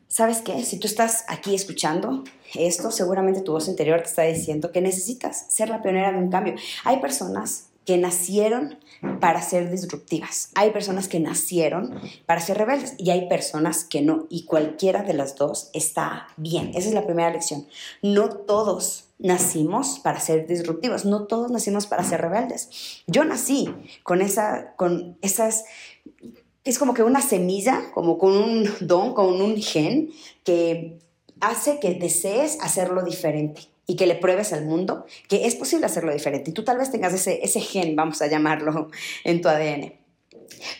¿sabes 0.08 0.42
qué? 0.42 0.62
Si 0.62 0.78
tú 0.78 0.86
estás 0.86 1.24
aquí 1.28 1.54
escuchando 1.54 2.24
esto, 2.54 2.90
seguramente 2.90 3.40
tu 3.40 3.52
voz 3.52 3.68
interior 3.68 4.00
te 4.00 4.08
está 4.08 4.22
diciendo 4.22 4.72
que 4.72 4.82
necesitas 4.82 5.46
ser 5.48 5.70
la 5.70 5.80
pionera 5.80 6.12
de 6.12 6.18
un 6.18 6.30
cambio. 6.30 6.54
Hay 6.84 7.00
personas 7.00 7.71
que 7.84 7.98
nacieron 7.98 8.78
para 9.20 9.42
ser 9.42 9.70
disruptivas. 9.70 10.50
Hay 10.54 10.70
personas 10.70 11.08
que 11.08 11.18
nacieron 11.18 12.00
para 12.26 12.40
ser 12.40 12.58
rebeldes 12.58 12.94
y 12.98 13.10
hay 13.10 13.28
personas 13.28 13.84
que 13.84 14.00
no. 14.00 14.26
Y 14.30 14.44
cualquiera 14.44 15.02
de 15.02 15.14
las 15.14 15.36
dos 15.36 15.70
está 15.72 16.28
bien. 16.36 16.70
Esa 16.74 16.88
es 16.88 16.94
la 16.94 17.04
primera 17.04 17.30
lección. 17.30 17.66
No 18.00 18.28
todos 18.28 19.08
nacimos 19.18 19.98
para 19.98 20.20
ser 20.20 20.46
disruptivos. 20.46 21.04
No 21.04 21.26
todos 21.26 21.50
nacimos 21.50 21.86
para 21.86 22.04
ser 22.04 22.20
rebeldes. 22.20 23.02
Yo 23.06 23.24
nací 23.24 23.68
con, 24.04 24.20
esa, 24.20 24.74
con 24.76 25.18
esas 25.20 25.64
es 26.64 26.78
como 26.78 26.94
que 26.94 27.02
una 27.02 27.20
semilla, 27.20 27.90
como 27.92 28.18
con 28.18 28.36
un 28.36 28.70
don, 28.80 29.14
con 29.14 29.42
un 29.42 29.56
gen 29.56 30.10
que 30.44 30.98
hace 31.40 31.80
que 31.80 31.94
desees 31.94 32.58
hacerlo 32.60 33.02
diferente 33.02 33.71
y 33.86 33.96
que 33.96 34.06
le 34.06 34.14
pruebes 34.14 34.52
al 34.52 34.64
mundo 34.64 35.06
que 35.28 35.46
es 35.46 35.54
posible 35.54 35.86
hacerlo 35.86 36.12
diferente. 36.12 36.50
Y 36.50 36.54
tú 36.54 36.64
tal 36.64 36.78
vez 36.78 36.90
tengas 36.90 37.12
ese, 37.14 37.40
ese 37.42 37.60
gen, 37.60 37.96
vamos 37.96 38.22
a 38.22 38.26
llamarlo, 38.26 38.90
en 39.24 39.40
tu 39.40 39.48
ADN. 39.48 40.01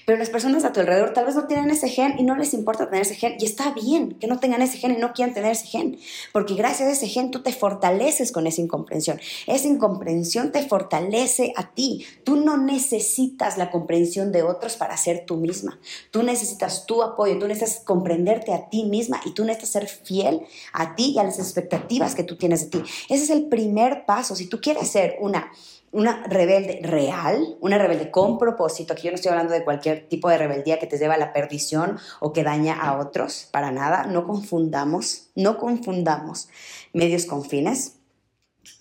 Pero 0.06 0.18
las 0.18 0.30
personas 0.30 0.64
a 0.64 0.72
tu 0.72 0.80
alrededor 0.80 1.12
tal 1.12 1.26
vez 1.26 1.34
no 1.34 1.46
tienen 1.46 1.70
ese 1.70 1.88
gen 1.88 2.14
y 2.18 2.22
no 2.22 2.36
les 2.36 2.54
importa 2.54 2.86
tener 2.86 3.02
ese 3.02 3.14
gen. 3.14 3.36
Y 3.38 3.44
está 3.44 3.72
bien 3.72 4.14
que 4.20 4.26
no 4.26 4.38
tengan 4.40 4.62
ese 4.62 4.78
gen 4.78 4.92
y 4.92 4.98
no 4.98 5.12
quieran 5.12 5.34
tener 5.34 5.52
ese 5.52 5.66
gen. 5.66 5.98
Porque 6.32 6.54
gracias 6.54 6.88
a 6.88 6.92
ese 6.92 7.08
gen 7.08 7.30
tú 7.30 7.42
te 7.42 7.52
fortaleces 7.52 8.32
con 8.32 8.46
esa 8.46 8.60
incomprensión. 8.60 9.20
Esa 9.46 9.68
incomprensión 9.68 10.52
te 10.52 10.66
fortalece 10.66 11.52
a 11.56 11.70
ti. 11.72 12.04
Tú 12.24 12.36
no 12.36 12.56
necesitas 12.56 13.58
la 13.58 13.70
comprensión 13.70 14.32
de 14.32 14.42
otros 14.42 14.76
para 14.76 14.96
ser 14.96 15.24
tú 15.26 15.36
misma. 15.36 15.78
Tú 16.10 16.22
necesitas 16.22 16.86
tu 16.86 17.02
apoyo. 17.02 17.38
Tú 17.38 17.46
necesitas 17.46 17.84
comprenderte 17.84 18.52
a 18.52 18.68
ti 18.68 18.84
misma 18.84 19.20
y 19.24 19.32
tú 19.32 19.44
necesitas 19.44 19.70
ser 19.70 19.88
fiel 19.88 20.42
a 20.72 20.94
ti 20.94 21.12
y 21.14 21.18
a 21.18 21.24
las 21.24 21.38
expectativas 21.38 22.14
que 22.14 22.24
tú 22.24 22.36
tienes 22.36 22.70
de 22.70 22.78
ti. 22.78 22.90
Ese 23.08 23.24
es 23.24 23.30
el 23.30 23.48
primer 23.48 24.04
paso. 24.06 24.34
Si 24.34 24.46
tú 24.46 24.60
quieres 24.60 24.88
ser 24.88 25.16
una 25.20 25.50
una 25.92 26.24
rebelde 26.26 26.80
real, 26.82 27.56
una 27.60 27.76
rebelde 27.76 28.10
con 28.10 28.38
propósito, 28.38 28.94
aquí 28.94 29.02
yo 29.04 29.10
no 29.10 29.16
estoy 29.16 29.30
hablando 29.30 29.52
de 29.52 29.62
cualquier 29.62 30.08
tipo 30.08 30.28
de 30.30 30.38
rebeldía 30.38 30.78
que 30.78 30.86
te 30.86 30.98
lleva 30.98 31.14
a 31.14 31.18
la 31.18 31.34
perdición 31.34 31.98
o 32.18 32.32
que 32.32 32.42
daña 32.42 32.74
a 32.74 32.98
otros, 32.98 33.48
para 33.52 33.70
nada, 33.70 34.06
no 34.06 34.26
confundamos, 34.26 35.28
no 35.34 35.58
confundamos 35.58 36.48
medios 36.94 37.26
con 37.26 37.44
fines. 37.44 37.96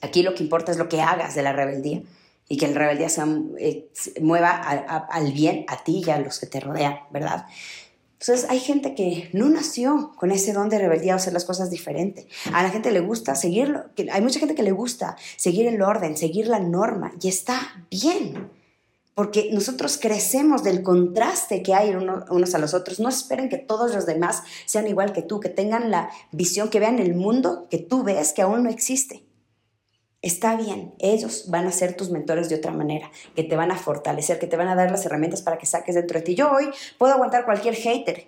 Aquí 0.02 0.24
lo 0.24 0.34
que 0.34 0.44
importa 0.44 0.72
es 0.72 0.78
lo 0.78 0.88
que 0.88 1.02
hagas 1.02 1.36
de 1.36 1.44
la 1.44 1.52
rebeldía 1.52 2.02
y 2.48 2.58
que 2.58 2.68
la 2.68 2.80
rebeldía 2.80 3.10
se 3.10 3.22
eh, 3.60 3.90
mueva 4.22 4.50
al 4.50 5.32
bien 5.32 5.66
a 5.68 5.84
ti 5.84 6.04
y 6.06 6.10
a 6.10 6.20
los 6.20 6.40
que 6.40 6.48
te 6.48 6.60
rodean, 6.60 7.00
¿verdad? 7.10 7.46
Entonces 8.22 8.48
hay 8.52 8.60
gente 8.60 8.94
que 8.94 9.32
no 9.34 9.50
nació 9.50 10.14
con 10.16 10.30
ese 10.30 10.54
don 10.54 10.70
de 10.70 10.78
rebeldía 10.78 11.14
o 11.14 11.16
hacer 11.16 11.34
las 11.34 11.44
cosas 11.44 11.72
diferente. 11.72 12.28
A 12.54 12.62
la 12.62 12.70
gente 12.70 12.92
le 12.92 13.00
gusta 13.00 13.34
seguirlo, 13.34 13.86
hay 14.12 14.22
mucha 14.22 14.40
gente 14.40 14.54
que 14.54 14.62
le 14.62 14.72
gusta 14.72 15.18
seguir 15.38 15.66
el 15.66 15.82
orden, 15.82 16.16
seguir 16.16 16.48
la 16.48 16.60
norma 16.60 17.14
y 17.20 17.30
está 17.30 17.84
bien. 17.90 18.52
Porque 19.16 19.50
nosotros 19.52 19.98
crecemos 20.00 20.64
del 20.64 20.84
contraste 20.84 21.64
que 21.64 21.74
hay 21.74 21.96
unos 21.96 22.54
a 22.56 22.60
los 22.60 22.76
otros. 22.76 23.00
No 23.00 23.10
esperen 23.10 23.50
que 23.50 23.58
todos 23.58 23.94
los 23.94 24.06
demás 24.06 24.44
sean 24.66 24.88
igual 24.88 25.14
que 25.14 25.24
tú, 25.24 25.40
que 25.40 25.50
tengan 25.50 25.90
la 25.90 26.12
visión, 26.32 26.70
que 26.70 26.80
vean 26.80 27.00
el 27.00 27.16
mundo 27.16 27.68
que 27.72 27.80
tú 27.80 28.04
ves 28.04 28.34
que 28.34 28.44
aún 28.44 28.64
no 28.64 28.70
existe. 28.70 29.26
Está 30.24 30.56
bien, 30.56 30.94
ellos 31.00 31.46
van 31.48 31.66
a 31.66 31.72
ser 31.72 31.96
tus 31.96 32.12
mentores 32.12 32.48
de 32.48 32.56
otra 32.56 32.72
manera, 32.72 33.10
que 33.36 33.44
te 33.44 33.56
van 33.56 33.72
a 33.72 33.76
fortalecer, 33.76 34.38
que 34.38 34.46
te 34.46 34.56
van 34.56 34.68
a 34.68 34.76
dar 34.76 34.92
las 34.92 35.04
herramientas 35.04 35.42
para 35.42 35.58
que 35.58 35.66
saques 35.66 35.96
dentro 35.96 36.20
de 36.20 36.24
ti. 36.24 36.36
Yo 36.36 36.52
hoy 36.52 36.70
puedo 37.00 37.14
aguantar 37.14 37.44
cualquier 37.44 37.74
hater, 37.74 38.28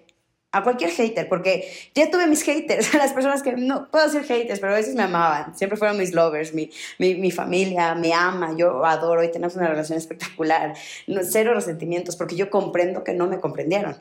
a 0.52 0.64
cualquier 0.64 0.90
hater, 0.90 1.30
porque 1.30 1.72
ya 1.94 2.10
tuve 2.10 2.26
mis 2.26 2.42
haters, 2.42 2.92
las 2.96 3.14
personas 3.14 3.44
que 3.44 3.54
no 3.54 3.92
puedo 3.92 4.10
ser 4.10 4.24
haters, 4.24 4.60
pero 4.60 4.74
a 4.74 4.76
veces 4.76 4.96
me 4.96 5.04
amaban, 5.04 5.56
siempre 5.56 5.78
fueron 5.78 6.00
mis 6.00 6.16
lovers, 6.16 6.56
mi, 6.56 6.72
mi, 6.98 7.30
familia 7.30 7.94
me 7.94 8.12
ama, 8.12 8.56
yo 8.58 8.84
adoro 8.86 9.24
y 9.24 9.30
tenemos 9.30 9.56
una 9.56 9.68
relación 9.68 9.96
espectacular, 9.96 10.74
no, 11.06 11.22
cero 11.24 11.54
resentimientos, 11.54 12.16
porque 12.16 12.36
yo 12.36 12.50
comprendo 12.50 13.04
que 13.04 13.14
no 13.14 13.28
me 13.28 13.40
comprendieron. 13.40 13.98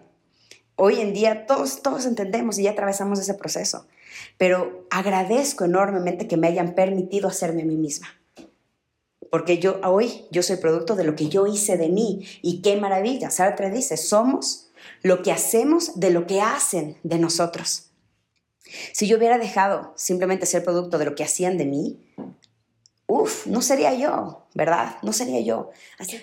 Hoy 0.76 0.98
en 0.98 1.12
día 1.12 1.44
todos, 1.44 1.82
todos 1.82 2.06
entendemos 2.06 2.58
y 2.58 2.62
ya 2.62 2.70
atravesamos 2.70 3.20
ese 3.20 3.34
proceso 3.34 3.86
pero 4.38 4.86
agradezco 4.90 5.64
enormemente 5.64 6.28
que 6.28 6.36
me 6.36 6.48
hayan 6.48 6.74
permitido 6.74 7.28
hacerme 7.28 7.62
a 7.62 7.66
mí 7.66 7.76
misma. 7.76 8.08
Porque 9.30 9.58
yo 9.58 9.80
hoy 9.84 10.26
yo 10.30 10.42
soy 10.42 10.56
producto 10.56 10.94
de 10.94 11.04
lo 11.04 11.16
que 11.16 11.28
yo 11.28 11.46
hice 11.46 11.76
de 11.76 11.88
mí 11.88 12.26
y 12.42 12.60
qué 12.60 12.76
maravilla. 12.76 13.30
Sartre 13.30 13.70
dice, 13.70 13.96
somos 13.96 14.70
lo 15.02 15.22
que 15.22 15.32
hacemos 15.32 15.98
de 15.98 16.10
lo 16.10 16.26
que 16.26 16.40
hacen 16.40 16.98
de 17.02 17.18
nosotros. 17.18 17.90
Si 18.92 19.06
yo 19.06 19.16
hubiera 19.16 19.38
dejado 19.38 19.92
simplemente 19.96 20.46
ser 20.46 20.64
producto 20.64 20.98
de 20.98 21.06
lo 21.06 21.14
que 21.14 21.24
hacían 21.24 21.56
de 21.58 21.66
mí, 21.66 22.00
uff, 23.06 23.46
no 23.46 23.62
sería 23.62 23.94
yo, 23.94 24.46
¿verdad? 24.54 24.96
No 25.02 25.12
sería 25.12 25.40
yo. 25.40 25.70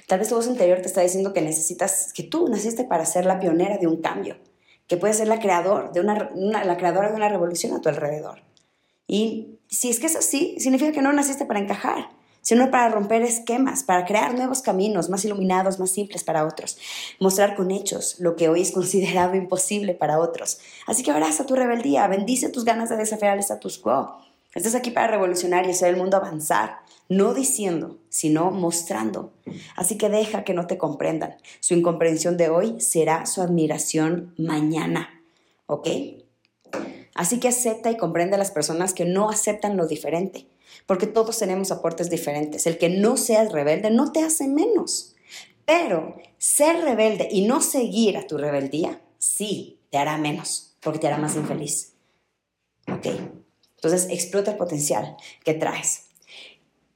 tal 0.07 0.19
vez 0.19 0.29
tu 0.29 0.35
voz 0.35 0.47
interior 0.47 0.79
te 0.81 0.87
está 0.87 1.01
diciendo 1.01 1.33
que 1.33 1.41
necesitas, 1.41 2.13
que 2.13 2.23
tú 2.23 2.47
naciste 2.47 2.83
para 2.83 3.05
ser 3.05 3.25
la 3.25 3.39
pionera 3.39 3.77
de 3.77 3.87
un 3.87 4.01
cambio 4.01 4.37
que 4.89 4.97
puedes 4.97 5.17
ser 5.17 5.27
la, 5.27 5.39
creador 5.39 5.93
de 5.93 6.01
una, 6.01 6.29
la 6.65 6.77
creadora 6.77 7.09
de 7.09 7.15
una 7.15 7.29
revolución 7.29 7.73
a 7.73 7.79
tu 7.79 7.87
alrededor. 7.87 8.41
Y 9.07 9.59
si 9.69 9.89
es 9.89 9.99
que 9.99 10.07
es 10.07 10.15
así, 10.15 10.55
significa 10.59 10.91
que 10.91 11.01
no 11.01 11.13
naciste 11.13 11.45
para 11.45 11.59
encajar, 11.59 12.09
sino 12.41 12.71
para 12.71 12.89
romper 12.89 13.21
esquemas, 13.21 13.83
para 13.83 14.05
crear 14.05 14.33
nuevos 14.33 14.61
caminos 14.63 15.09
más 15.09 15.23
iluminados, 15.23 15.79
más 15.79 15.91
simples 15.91 16.23
para 16.23 16.45
otros, 16.45 16.77
mostrar 17.19 17.55
con 17.55 17.69
hechos 17.69 18.19
lo 18.19 18.35
que 18.35 18.49
hoy 18.49 18.61
es 18.61 18.71
considerado 18.71 19.35
imposible 19.35 19.93
para 19.93 20.19
otros. 20.19 20.59
Así 20.87 21.03
que 21.03 21.11
abraza 21.11 21.45
tu 21.45 21.55
rebeldía, 21.55 22.07
bendice 22.07 22.49
tus 22.49 22.65
ganas 22.65 22.89
de 22.89 22.97
desafiar 22.97 23.35
el 23.35 23.39
status 23.41 23.77
quo. 23.77 24.17
Estás 24.55 24.73
aquí 24.73 24.89
para 24.89 25.07
revolucionar 25.07 25.67
y 25.67 25.71
hacer 25.71 25.89
el 25.89 25.97
mundo 25.97 26.17
avanzar, 26.17 26.79
no 27.07 27.35
diciendo, 27.35 27.99
sino 28.09 28.49
mostrando. 28.49 29.31
Así 29.75 29.97
que 29.97 30.09
deja 30.09 30.43
que 30.43 30.55
no 30.55 30.65
te 30.65 30.79
comprendan. 30.79 31.37
Su 31.59 31.75
incomprensión 31.75 32.35
de 32.35 32.49
hoy 32.49 32.81
será 32.81 33.27
su 33.27 33.41
admiración 33.41 34.33
mañana. 34.37 35.21
¿Ok? 35.67 35.87
Así 37.13 37.39
que 37.39 37.49
acepta 37.49 37.91
y 37.91 37.97
comprende 37.97 38.35
a 38.35 38.39
las 38.39 38.49
personas 38.49 38.93
que 38.93 39.05
no 39.05 39.29
aceptan 39.29 39.77
lo 39.77 39.87
diferente, 39.87 40.47
porque 40.87 41.05
todos 41.05 41.37
tenemos 41.37 41.71
aportes 41.71 42.09
diferentes. 42.09 42.65
El 42.65 42.77
que 42.77 42.89
no 42.89 43.17
seas 43.17 43.51
rebelde 43.51 43.91
no 43.91 44.11
te 44.11 44.23
hace 44.23 44.47
menos. 44.47 45.15
Pero 45.65 46.15
ser 46.39 46.77
rebelde 46.81 47.27
y 47.29 47.45
no 47.45 47.61
seguir 47.61 48.17
a 48.17 48.25
tu 48.25 48.39
rebeldía, 48.39 49.01
sí, 49.19 49.79
te 49.91 49.99
hará 49.99 50.17
menos, 50.17 50.75
porque 50.79 50.99
te 50.99 51.07
hará 51.07 51.17
más 51.17 51.35
infeliz. 51.35 51.93
¿Ok? 52.87 53.38
Entonces, 53.81 54.07
explota 54.09 54.51
el 54.51 54.57
potencial 54.57 55.15
que 55.43 55.53
traes. 55.53 56.07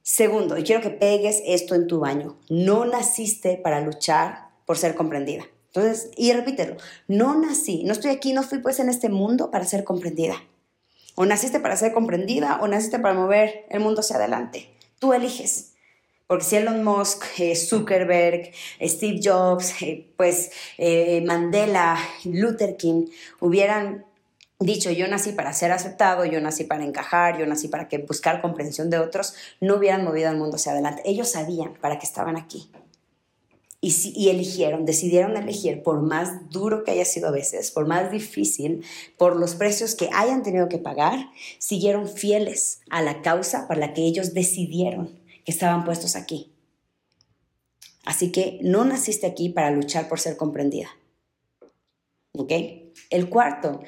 Segundo, 0.02 0.58
y 0.58 0.64
quiero 0.64 0.82
que 0.82 0.90
pegues 0.90 1.42
esto 1.46 1.74
en 1.74 1.86
tu 1.86 2.00
baño, 2.00 2.38
no 2.50 2.84
naciste 2.84 3.56
para 3.56 3.80
luchar 3.80 4.50
por 4.66 4.76
ser 4.76 4.94
comprendida. 4.94 5.46
Entonces, 5.68 6.10
y 6.16 6.32
repítelo, 6.32 6.76
no 7.08 7.34
nací, 7.34 7.84
no 7.84 7.92
estoy 7.92 8.10
aquí, 8.10 8.34
no 8.34 8.42
fui 8.42 8.58
pues 8.58 8.78
en 8.80 8.90
este 8.90 9.08
mundo 9.08 9.50
para 9.50 9.64
ser 9.64 9.82
comprendida. 9.82 10.36
O 11.14 11.24
naciste 11.24 11.58
para 11.58 11.76
ser 11.76 11.92
comprendida 11.92 12.58
o 12.60 12.68
naciste 12.68 12.98
para 12.98 13.14
mover 13.14 13.64
el 13.70 13.80
mundo 13.80 14.00
hacia 14.00 14.16
adelante. 14.16 14.68
Tú 14.98 15.14
eliges. 15.14 15.72
Porque 16.26 16.44
si 16.44 16.56
Elon 16.56 16.84
Musk, 16.84 17.24
eh, 17.38 17.56
Zuckerberg, 17.56 18.50
Steve 18.82 19.20
Jobs, 19.22 19.82
eh, 19.82 20.12
pues 20.16 20.50
eh, 20.78 21.22
Mandela, 21.26 21.98
Luther 22.24 22.76
King 22.76 23.06
hubieran 23.40 24.06
dicho 24.60 24.90
yo 24.90 25.06
nací 25.08 25.32
para 25.32 25.52
ser 25.52 25.72
aceptado, 25.72 26.24
yo 26.24 26.40
nací 26.40 26.64
para 26.64 26.84
encajar, 26.84 27.38
yo 27.38 27.46
nací 27.46 27.68
para 27.68 27.88
que 27.88 27.98
buscar 27.98 28.40
comprensión 28.40 28.90
de 28.90 28.98
otros, 28.98 29.34
no 29.60 29.76
hubieran 29.76 30.04
movido 30.04 30.28
al 30.28 30.36
mundo 30.36 30.56
hacia 30.56 30.72
adelante. 30.72 31.02
Ellos 31.04 31.30
sabían 31.30 31.74
para 31.80 31.98
qué 31.98 32.06
estaban 32.06 32.36
aquí. 32.36 32.70
y, 33.86 34.30
eligieron, 34.30 34.86
decidieron 34.86 35.36
elegir, 35.36 35.82
por 35.82 36.00
más 36.00 36.48
duro 36.48 36.84
que 36.84 36.92
haya 36.92 37.04
sido 37.04 37.28
a 37.28 37.30
veces, 37.30 37.70
por 37.70 37.86
más 37.86 38.10
difícil, 38.10 38.82
por 39.18 39.36
los 39.36 39.56
precios 39.56 39.94
que 39.94 40.08
hayan 40.14 40.42
tenido 40.42 40.70
que 40.70 40.78
pagar, 40.78 41.18
siguieron 41.58 42.08
fieles 42.08 42.80
a 42.88 43.02
la 43.02 43.20
causa 43.20 43.68
para 43.68 43.80
la 43.80 43.92
que 43.92 44.00
ellos 44.00 44.32
decidieron 44.32 45.20
que 45.44 45.52
estaban 45.52 45.84
puestos 45.84 46.16
aquí. 46.16 46.54
Así 48.04 48.32
que 48.32 48.58
no 48.62 48.84
naciste 48.84 49.26
aquí 49.26 49.48
para 49.48 49.70
luchar 49.70 50.08
por 50.08 50.20
ser 50.20 50.36
comprendida. 50.36 50.88
¿Ok? 52.32 52.52
El 53.10 53.28
cuarto, 53.28 53.82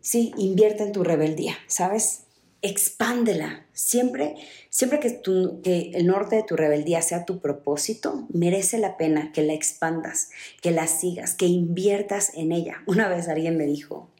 sí, 0.00 0.32
invierte 0.36 0.82
en 0.82 0.92
tu 0.92 1.04
rebeldía, 1.04 1.56
¿sabes? 1.66 2.24
expándela. 2.62 3.64
Siempre, 3.72 4.34
siempre 4.68 5.00
que, 5.00 5.20
que 5.62 5.90
el 5.94 6.06
norte 6.06 6.36
de 6.36 6.42
tu 6.42 6.56
rebeldía 6.56 7.02
sea 7.02 7.24
tu 7.24 7.40
propósito, 7.40 8.26
merece 8.32 8.78
la 8.78 8.96
pena 8.96 9.32
que 9.32 9.42
la 9.42 9.54
expandas, 9.54 10.30
que 10.60 10.70
la 10.70 10.86
sigas, 10.86 11.34
que 11.34 11.46
inviertas 11.46 12.32
en 12.34 12.52
ella. 12.52 12.82
Una 12.86 13.08
vez 13.08 13.28
alguien 13.28 13.56
me 13.56 13.66
dijo, 13.66 14.10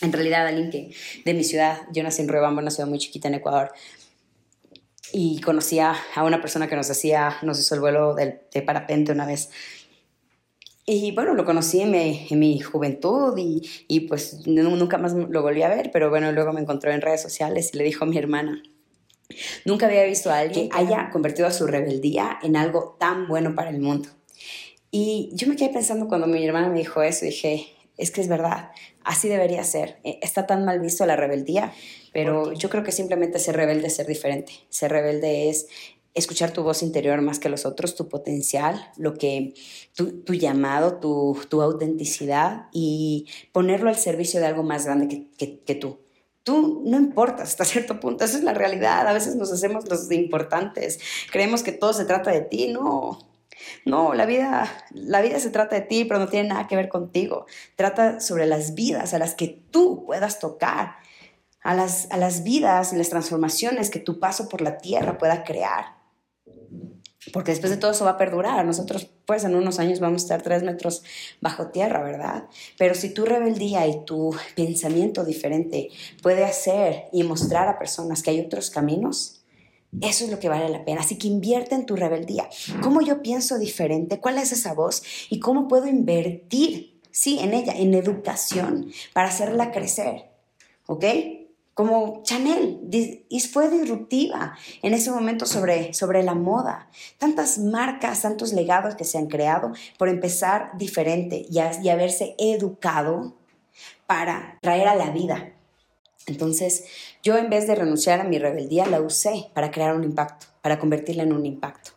en 0.00 0.12
realidad 0.12 0.46
alguien 0.46 0.70
que 0.70 0.94
de 1.24 1.34
mi 1.34 1.44
ciudad, 1.44 1.82
yo 1.92 2.02
nací 2.02 2.22
en 2.22 2.28
Riobamba, 2.28 2.62
una 2.62 2.70
ciudad 2.70 2.88
muy 2.88 2.98
chiquita 2.98 3.28
en 3.28 3.34
Ecuador, 3.34 3.72
y 5.14 5.42
conocía 5.42 5.94
a 6.14 6.24
una 6.24 6.40
persona 6.40 6.68
que 6.68 6.76
nos 6.76 6.90
hacía, 6.90 7.36
nos 7.42 7.60
hizo 7.60 7.74
el 7.74 7.82
vuelo 7.82 8.14
de 8.14 8.62
parapente 8.62 9.12
una 9.12 9.26
vez. 9.26 9.50
Y 10.84 11.12
bueno, 11.12 11.34
lo 11.34 11.44
conocí 11.44 11.80
en 11.80 11.90
mi, 12.38 12.60
juventud 12.60 13.36
y, 13.38 13.62
y, 13.86 14.00
pues 14.00 14.46
nunca 14.46 14.98
más 14.98 15.14
lo 15.14 15.42
volví 15.42 15.62
a 15.62 15.68
ver, 15.68 15.90
pero 15.92 16.10
bueno, 16.10 16.32
luego 16.32 16.52
me 16.52 16.60
encontró 16.60 16.90
en 16.90 17.00
redes 17.00 17.22
sociales 17.22 17.70
y 17.72 17.78
le 17.78 17.84
dijo 17.84 18.04
a 18.04 18.08
mi 18.08 18.18
hermana, 18.18 18.60
nunca 19.64 19.86
había 19.86 20.04
visto 20.04 20.30
a 20.30 20.38
alguien 20.38 20.68
que 20.68 20.76
haya 20.76 21.10
convertido 21.10 21.46
a 21.46 21.52
su 21.52 21.66
rebeldía 21.66 22.38
en 22.42 22.56
algo 22.56 22.96
tan 22.98 23.28
bueno 23.28 23.54
para 23.54 23.70
el 23.70 23.80
mundo. 23.80 24.08
Y 24.90 25.30
yo 25.34 25.46
me 25.46 25.56
quedé 25.56 25.70
pensando 25.70 26.08
cuando 26.08 26.26
mi 26.26 26.44
hermana 26.44 26.68
me 26.68 26.78
dijo 26.78 27.00
eso, 27.02 27.24
dije, 27.24 27.66
es 27.96 28.10
que 28.10 28.20
es 28.20 28.28
verdad, 28.28 28.72
así 29.04 29.28
debería 29.28 29.64
ser. 29.64 29.98
E, 30.04 30.18
está 30.20 30.46
tan 30.46 30.64
mal 30.64 30.80
visto 30.80 31.06
la 31.06 31.16
rebeldía, 31.16 31.72
pero 32.12 32.52
yo 32.52 32.68
creo 32.68 32.82
que 32.82 32.92
simplemente 32.92 33.38
ser 33.38 33.56
rebelde 33.56 33.86
es 33.86 33.96
ser 33.96 34.06
diferente. 34.06 34.52
Ser 34.68 34.90
rebelde 34.90 35.48
es 35.48 35.68
escuchar 36.14 36.52
tu 36.52 36.62
voz 36.62 36.82
interior 36.82 37.20
más 37.22 37.38
que 37.38 37.48
los 37.48 37.64
otros, 37.64 37.94
tu 37.94 38.08
potencial, 38.08 38.90
lo 38.96 39.14
que 39.14 39.54
tu, 39.94 40.34
llamado, 40.34 40.98
tu, 40.98 41.38
tu, 41.48 41.62
autenticidad 41.62 42.66
y 42.72 43.26
ponerlo 43.52 43.88
al 43.88 43.96
servicio 43.96 44.40
de 44.40 44.46
algo 44.46 44.62
más 44.62 44.84
grande 44.84 45.28
que, 45.38 45.60
que, 45.60 45.74
tú. 45.74 46.00
Tú 46.42 46.82
no 46.84 46.98
importas 46.98 47.50
hasta 47.50 47.64
cierto 47.64 48.00
punto, 48.00 48.24
esa 48.24 48.38
es 48.38 48.44
la 48.44 48.54
realidad. 48.54 49.06
A 49.06 49.12
veces 49.12 49.36
nos 49.36 49.52
hacemos 49.52 49.88
los 49.88 50.10
importantes, 50.10 51.00
creemos 51.30 51.62
que 51.62 51.72
todo 51.72 51.92
se 51.92 52.04
trata 52.04 52.30
de 52.30 52.42
ti, 52.42 52.68
no. 52.68 53.18
No, 53.84 54.12
la 54.12 54.26
vida, 54.26 54.68
la 54.90 55.20
vida 55.22 55.38
se 55.38 55.50
trata 55.50 55.76
de 55.76 55.82
ti, 55.82 56.04
pero 56.04 56.18
no 56.18 56.28
tiene 56.28 56.48
nada 56.48 56.66
que 56.66 56.74
ver 56.74 56.88
contigo. 56.88 57.46
Trata 57.76 58.18
sobre 58.18 58.46
las 58.46 58.74
vidas 58.74 59.14
a 59.14 59.18
las 59.18 59.34
que 59.34 59.46
tú 59.70 60.04
puedas 60.04 60.40
tocar, 60.40 60.96
a 61.62 61.74
las, 61.74 62.10
a 62.10 62.16
las 62.16 62.42
vidas 62.42 62.92
y 62.92 62.96
las 62.96 63.10
transformaciones 63.10 63.88
que 63.88 64.00
tu 64.00 64.18
paso 64.18 64.48
por 64.48 64.62
la 64.62 64.78
tierra 64.78 65.16
pueda 65.16 65.44
crear 65.44 66.01
porque 67.32 67.52
después 67.52 67.70
de 67.70 67.76
todo 67.76 67.92
eso 67.92 68.04
va 68.04 68.12
a 68.12 68.18
perdurar. 68.18 68.64
Nosotros, 68.64 69.08
pues, 69.26 69.44
en 69.44 69.54
unos 69.54 69.78
años 69.78 70.00
vamos 70.00 70.22
a 70.22 70.24
estar 70.24 70.42
tres 70.42 70.62
metros 70.62 71.02
bajo 71.40 71.68
tierra, 71.68 72.02
¿verdad? 72.02 72.44
Pero 72.78 72.94
si 72.94 73.10
tu 73.14 73.24
rebeldía 73.24 73.86
y 73.86 74.04
tu 74.04 74.34
pensamiento 74.56 75.24
diferente 75.24 75.90
puede 76.22 76.44
hacer 76.44 77.04
y 77.12 77.22
mostrar 77.22 77.68
a 77.68 77.78
personas 77.78 78.22
que 78.22 78.30
hay 78.30 78.40
otros 78.40 78.70
caminos, 78.70 79.42
eso 80.00 80.24
es 80.24 80.30
lo 80.30 80.38
que 80.40 80.48
vale 80.48 80.68
la 80.70 80.84
pena. 80.84 81.02
Así 81.02 81.18
que 81.18 81.28
invierte 81.28 81.74
en 81.74 81.86
tu 81.86 81.96
rebeldía. 81.96 82.48
¿Cómo 82.82 83.02
yo 83.02 83.22
pienso 83.22 83.58
diferente? 83.58 84.20
¿Cuál 84.20 84.38
es 84.38 84.50
esa 84.50 84.72
voz? 84.72 85.02
¿Y 85.28 85.38
cómo 85.38 85.68
puedo 85.68 85.86
invertir, 85.86 86.98
sí, 87.10 87.38
en 87.40 87.52
ella, 87.52 87.74
en 87.76 87.92
educación, 87.94 88.90
para 89.12 89.28
hacerla 89.28 89.70
crecer? 89.70 90.30
¿Ok? 90.86 91.04
Como 91.74 92.22
Chanel, 92.22 92.80
y 92.90 93.40
fue 93.40 93.70
disruptiva 93.70 94.56
en 94.82 94.92
ese 94.92 95.10
momento 95.10 95.46
sobre, 95.46 95.94
sobre 95.94 96.22
la 96.22 96.34
moda. 96.34 96.88
Tantas 97.18 97.58
marcas, 97.58 98.22
tantos 98.22 98.52
legados 98.52 98.94
que 98.94 99.04
se 99.04 99.18
han 99.18 99.26
creado 99.26 99.72
por 99.98 100.08
empezar 100.08 100.70
diferente 100.76 101.46
y, 101.48 101.58
y 101.82 101.88
haberse 101.88 102.34
educado 102.38 103.34
para 104.06 104.58
traer 104.60 104.88
a 104.88 104.94
la 104.94 105.10
vida. 105.10 105.54
Entonces, 106.26 106.84
yo 107.22 107.36
en 107.36 107.50
vez 107.50 107.66
de 107.66 107.74
renunciar 107.74 108.20
a 108.20 108.24
mi 108.24 108.38
rebeldía, 108.38 108.86
la 108.86 109.00
usé 109.00 109.50
para 109.54 109.70
crear 109.70 109.96
un 109.96 110.04
impacto, 110.04 110.46
para 110.60 110.78
convertirla 110.78 111.22
en 111.22 111.32
un 111.32 111.46
impacto. 111.46 111.92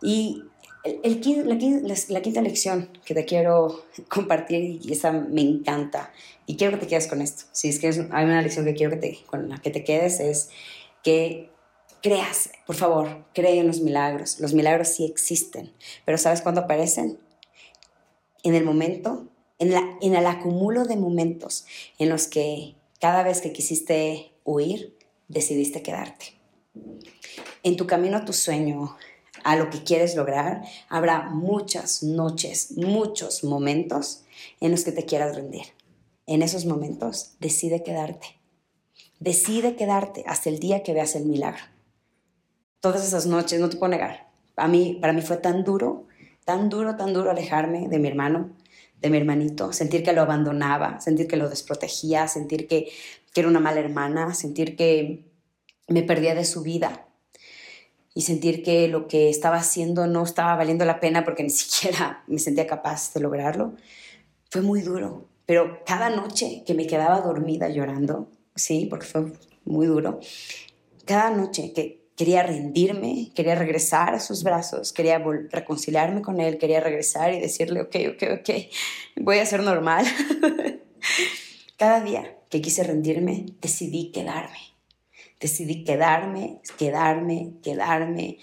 Y 0.00 0.44
la, 0.84 2.22
quinta 2.22 2.40
lección 2.40 2.90
que 3.04 3.14
te 3.14 3.24
quiero 3.24 3.84
compartir 4.08 4.80
y 4.82 4.92
esa 4.92 5.12
me 5.12 5.42
encanta 5.42 6.12
y 6.46 6.56
quiero 6.56 6.74
que 6.74 6.84
te 6.84 6.86
quedes 6.86 7.06
con 7.06 7.20
esto. 7.20 7.44
Si 7.52 7.68
es 7.68 7.78
que 7.78 7.88
hay 7.88 8.24
una 8.24 8.42
lección 8.42 8.64
que 8.64 8.74
quiero 8.74 8.90
que 8.92 8.98
te, 8.98 9.18
con 9.26 9.48
la 9.48 9.58
que 9.58 9.70
te 9.70 9.84
quedes 9.84 10.20
es 10.20 10.50
que 11.02 11.50
creas, 12.02 12.50
por 12.66 12.76
favor, 12.76 13.24
cree 13.34 13.58
en 13.58 13.66
los 13.66 13.80
milagros. 13.80 14.40
Los 14.40 14.54
milagros 14.54 14.88
sí 14.88 15.04
existen, 15.04 15.72
pero 16.04 16.18
¿sabes 16.18 16.40
cuándo 16.40 16.62
aparecen? 16.62 17.18
En 18.44 18.54
el 18.54 18.64
momento, 18.64 19.26
en, 19.58 19.72
la, 19.72 19.82
en 20.00 20.14
el 20.14 20.26
acumulo 20.26 20.84
de 20.84 20.96
momentos 20.96 21.66
en 21.98 22.08
los 22.08 22.28
que 22.28 22.76
cada 23.00 23.22
vez 23.22 23.40
que 23.40 23.52
quisiste 23.52 24.32
huir, 24.44 24.96
decidiste 25.28 25.82
quedarte. 25.82 26.34
En 27.62 27.76
tu 27.76 27.86
camino 27.86 28.16
a 28.16 28.24
tu 28.24 28.32
sueño, 28.32 28.96
a 29.44 29.56
lo 29.56 29.70
que 29.70 29.82
quieres 29.82 30.16
lograr, 30.16 30.62
habrá 30.88 31.30
muchas 31.30 32.02
noches, 32.02 32.72
muchos 32.76 33.44
momentos 33.44 34.24
en 34.60 34.70
los 34.70 34.84
que 34.84 34.92
te 34.92 35.04
quieras 35.04 35.36
rendir. 35.36 35.64
En 36.26 36.42
esos 36.42 36.66
momentos, 36.66 37.36
decide 37.40 37.82
quedarte. 37.82 38.26
Decide 39.18 39.76
quedarte 39.76 40.24
hasta 40.26 40.48
el 40.50 40.58
día 40.58 40.82
que 40.82 40.92
veas 40.92 41.16
el 41.16 41.24
milagro. 41.24 41.62
Todas 42.80 43.06
esas 43.06 43.26
noches, 43.26 43.60
no 43.60 43.68
te 43.68 43.76
puedo 43.76 43.90
negar. 43.90 44.28
A 44.56 44.68
mí, 44.68 44.98
para 45.00 45.12
mí 45.12 45.22
fue 45.22 45.38
tan 45.38 45.64
duro, 45.64 46.06
tan 46.44 46.68
duro, 46.68 46.96
tan 46.96 47.12
duro 47.12 47.30
alejarme 47.30 47.88
de 47.88 47.98
mi 47.98 48.08
hermano, 48.08 48.50
de 49.00 49.10
mi 49.10 49.18
hermanito, 49.18 49.72
sentir 49.72 50.02
que 50.02 50.12
lo 50.12 50.22
abandonaba, 50.22 51.00
sentir 51.00 51.28
que 51.28 51.36
lo 51.36 51.48
desprotegía, 51.48 52.28
sentir 52.28 52.66
que, 52.66 52.88
que 53.32 53.40
era 53.40 53.48
una 53.48 53.60
mala 53.60 53.80
hermana, 53.80 54.34
sentir 54.34 54.76
que 54.76 55.24
me 55.88 56.02
perdía 56.02 56.34
de 56.34 56.44
su 56.44 56.62
vida, 56.62 57.07
y 58.14 58.22
sentir 58.22 58.62
que 58.62 58.88
lo 58.88 59.06
que 59.06 59.28
estaba 59.28 59.56
haciendo 59.56 60.06
no 60.06 60.24
estaba 60.24 60.56
valiendo 60.56 60.84
la 60.84 61.00
pena 61.00 61.24
porque 61.24 61.42
ni 61.42 61.50
siquiera 61.50 62.24
me 62.26 62.38
sentía 62.38 62.66
capaz 62.66 63.12
de 63.14 63.20
lograrlo, 63.20 63.74
fue 64.50 64.62
muy 64.62 64.82
duro. 64.82 65.26
Pero 65.46 65.82
cada 65.86 66.10
noche 66.10 66.62
que 66.66 66.74
me 66.74 66.86
quedaba 66.86 67.20
dormida 67.20 67.68
llorando, 67.68 68.28
sí, 68.54 68.86
porque 68.90 69.06
fue 69.06 69.32
muy 69.64 69.86
duro, 69.86 70.20
cada 71.06 71.30
noche 71.30 71.72
que 71.72 72.08
quería 72.16 72.42
rendirme, 72.42 73.30
quería 73.34 73.54
regresar 73.54 74.14
a 74.14 74.20
sus 74.20 74.42
brazos, 74.42 74.92
quería 74.92 75.18
reconciliarme 75.50 76.20
con 76.20 76.40
él, 76.40 76.58
quería 76.58 76.80
regresar 76.80 77.32
y 77.32 77.40
decirle, 77.40 77.80
ok, 77.80 77.96
ok, 78.14 78.40
ok, 78.40 78.50
voy 79.16 79.38
a 79.38 79.46
ser 79.46 79.62
normal. 79.62 80.04
cada 81.78 82.00
día 82.00 82.36
que 82.50 82.60
quise 82.60 82.82
rendirme, 82.82 83.46
decidí 83.62 84.10
quedarme 84.10 84.67
Decidí 85.40 85.84
quedarme, 85.84 86.60
quedarme, 86.78 87.52
quedarme 87.62 88.38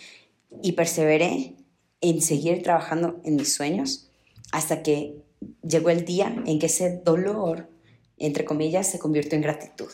y 0.64 0.74
perseveré 0.74 1.56
en 2.02 2.22
seguir 2.22 2.64
trabajando 2.64 3.20
en 3.26 3.36
mis 3.36 3.54
sueños 3.54 4.10
hasta 4.52 4.82
que 4.82 5.22
llegó 5.62 5.90
el 5.90 6.06
día 6.06 6.34
en 6.46 6.60
que 6.60 6.68
ese 6.68 7.02
dolor, 7.04 7.70
entre 8.18 8.46
comillas, 8.46 8.90
se 8.90 9.00
convirtió 9.00 9.36
en 9.36 9.42
gratitud, 9.42 9.92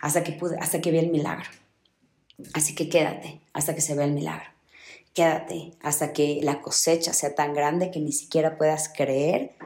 hasta 0.00 0.22
que, 0.22 0.32
pude, 0.32 0.56
hasta 0.58 0.80
que 0.80 0.92
vi 0.92 0.98
el 0.98 1.10
milagro. 1.10 1.48
Así 2.54 2.74
que 2.74 2.88
quédate 2.88 3.40
hasta 3.52 3.74
que 3.74 3.80
se 3.80 3.94
vea 3.94 4.04
el 4.04 4.12
milagro. 4.12 4.48
Quédate 5.14 5.72
hasta 5.80 6.12
que 6.12 6.38
la 6.44 6.60
cosecha 6.62 7.12
sea 7.12 7.34
tan 7.34 7.54
grande 7.54 7.90
que 7.90 7.98
ni 7.98 8.12
siquiera 8.12 8.56
puedas 8.56 8.88
creer, 8.88 9.56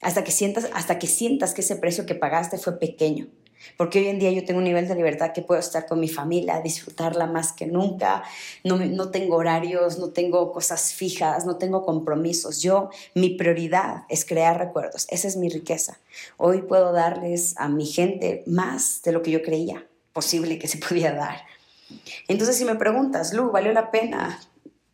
hasta 0.00 0.24
que 0.24 0.32
sientas, 0.32 0.68
hasta 0.72 0.98
que 0.98 1.06
sientas 1.06 1.54
que 1.54 1.60
ese 1.60 1.76
precio 1.76 2.06
que 2.06 2.16
pagaste 2.16 2.58
fue 2.58 2.80
pequeño 2.80 3.28
porque 3.76 4.00
hoy 4.00 4.08
en 4.08 4.18
día 4.18 4.30
yo 4.30 4.44
tengo 4.44 4.58
un 4.58 4.64
nivel 4.64 4.88
de 4.88 4.94
libertad 4.94 5.32
que 5.32 5.42
puedo 5.42 5.60
estar 5.60 5.86
con 5.86 6.00
mi 6.00 6.08
familia, 6.08 6.60
disfrutarla 6.60 7.26
más 7.26 7.52
que 7.52 7.66
nunca. 7.66 8.22
No, 8.64 8.76
no 8.76 9.10
tengo 9.10 9.36
horarios, 9.36 9.98
no 9.98 10.10
tengo 10.10 10.52
cosas 10.52 10.92
fijas, 10.92 11.46
no 11.46 11.56
tengo 11.56 11.84
compromisos. 11.84 12.62
Yo, 12.62 12.90
mi 13.14 13.30
prioridad 13.30 14.04
es 14.08 14.24
crear 14.24 14.58
recuerdos. 14.58 15.06
Esa 15.10 15.28
es 15.28 15.36
mi 15.36 15.48
riqueza. 15.48 15.98
Hoy 16.36 16.62
puedo 16.62 16.92
darles 16.92 17.54
a 17.56 17.68
mi 17.68 17.86
gente 17.86 18.42
más 18.46 19.02
de 19.02 19.12
lo 19.12 19.22
que 19.22 19.30
yo 19.30 19.42
creía 19.42 19.86
posible 20.12 20.58
que 20.58 20.68
se 20.68 20.78
podía 20.88 21.12
dar. 21.12 21.44
Entonces, 22.28 22.56
si 22.56 22.64
me 22.64 22.76
preguntas, 22.76 23.32
Lu, 23.32 23.50
¿valió 23.50 23.72
la 23.72 23.90
pena 23.90 24.38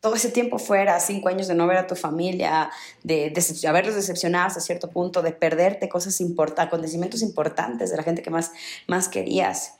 todo 0.00 0.14
ese 0.14 0.30
tiempo 0.30 0.58
fuera, 0.58 1.00
cinco 1.00 1.28
años 1.28 1.48
de 1.48 1.54
no 1.54 1.66
ver 1.66 1.78
a 1.78 1.86
tu 1.86 1.96
familia, 1.96 2.70
de, 3.02 3.30
de 3.30 3.68
haberlos 3.68 3.94
decepcionado 3.94 4.46
hasta 4.46 4.60
cierto 4.60 4.90
punto, 4.90 5.22
de 5.22 5.32
perderte 5.32 5.88
cosas 5.88 6.20
importantes, 6.20 6.68
acontecimientos 6.68 7.22
importantes 7.22 7.90
de 7.90 7.96
la 7.96 8.02
gente 8.02 8.22
que 8.22 8.30
más, 8.30 8.52
más 8.86 9.08
querías. 9.08 9.78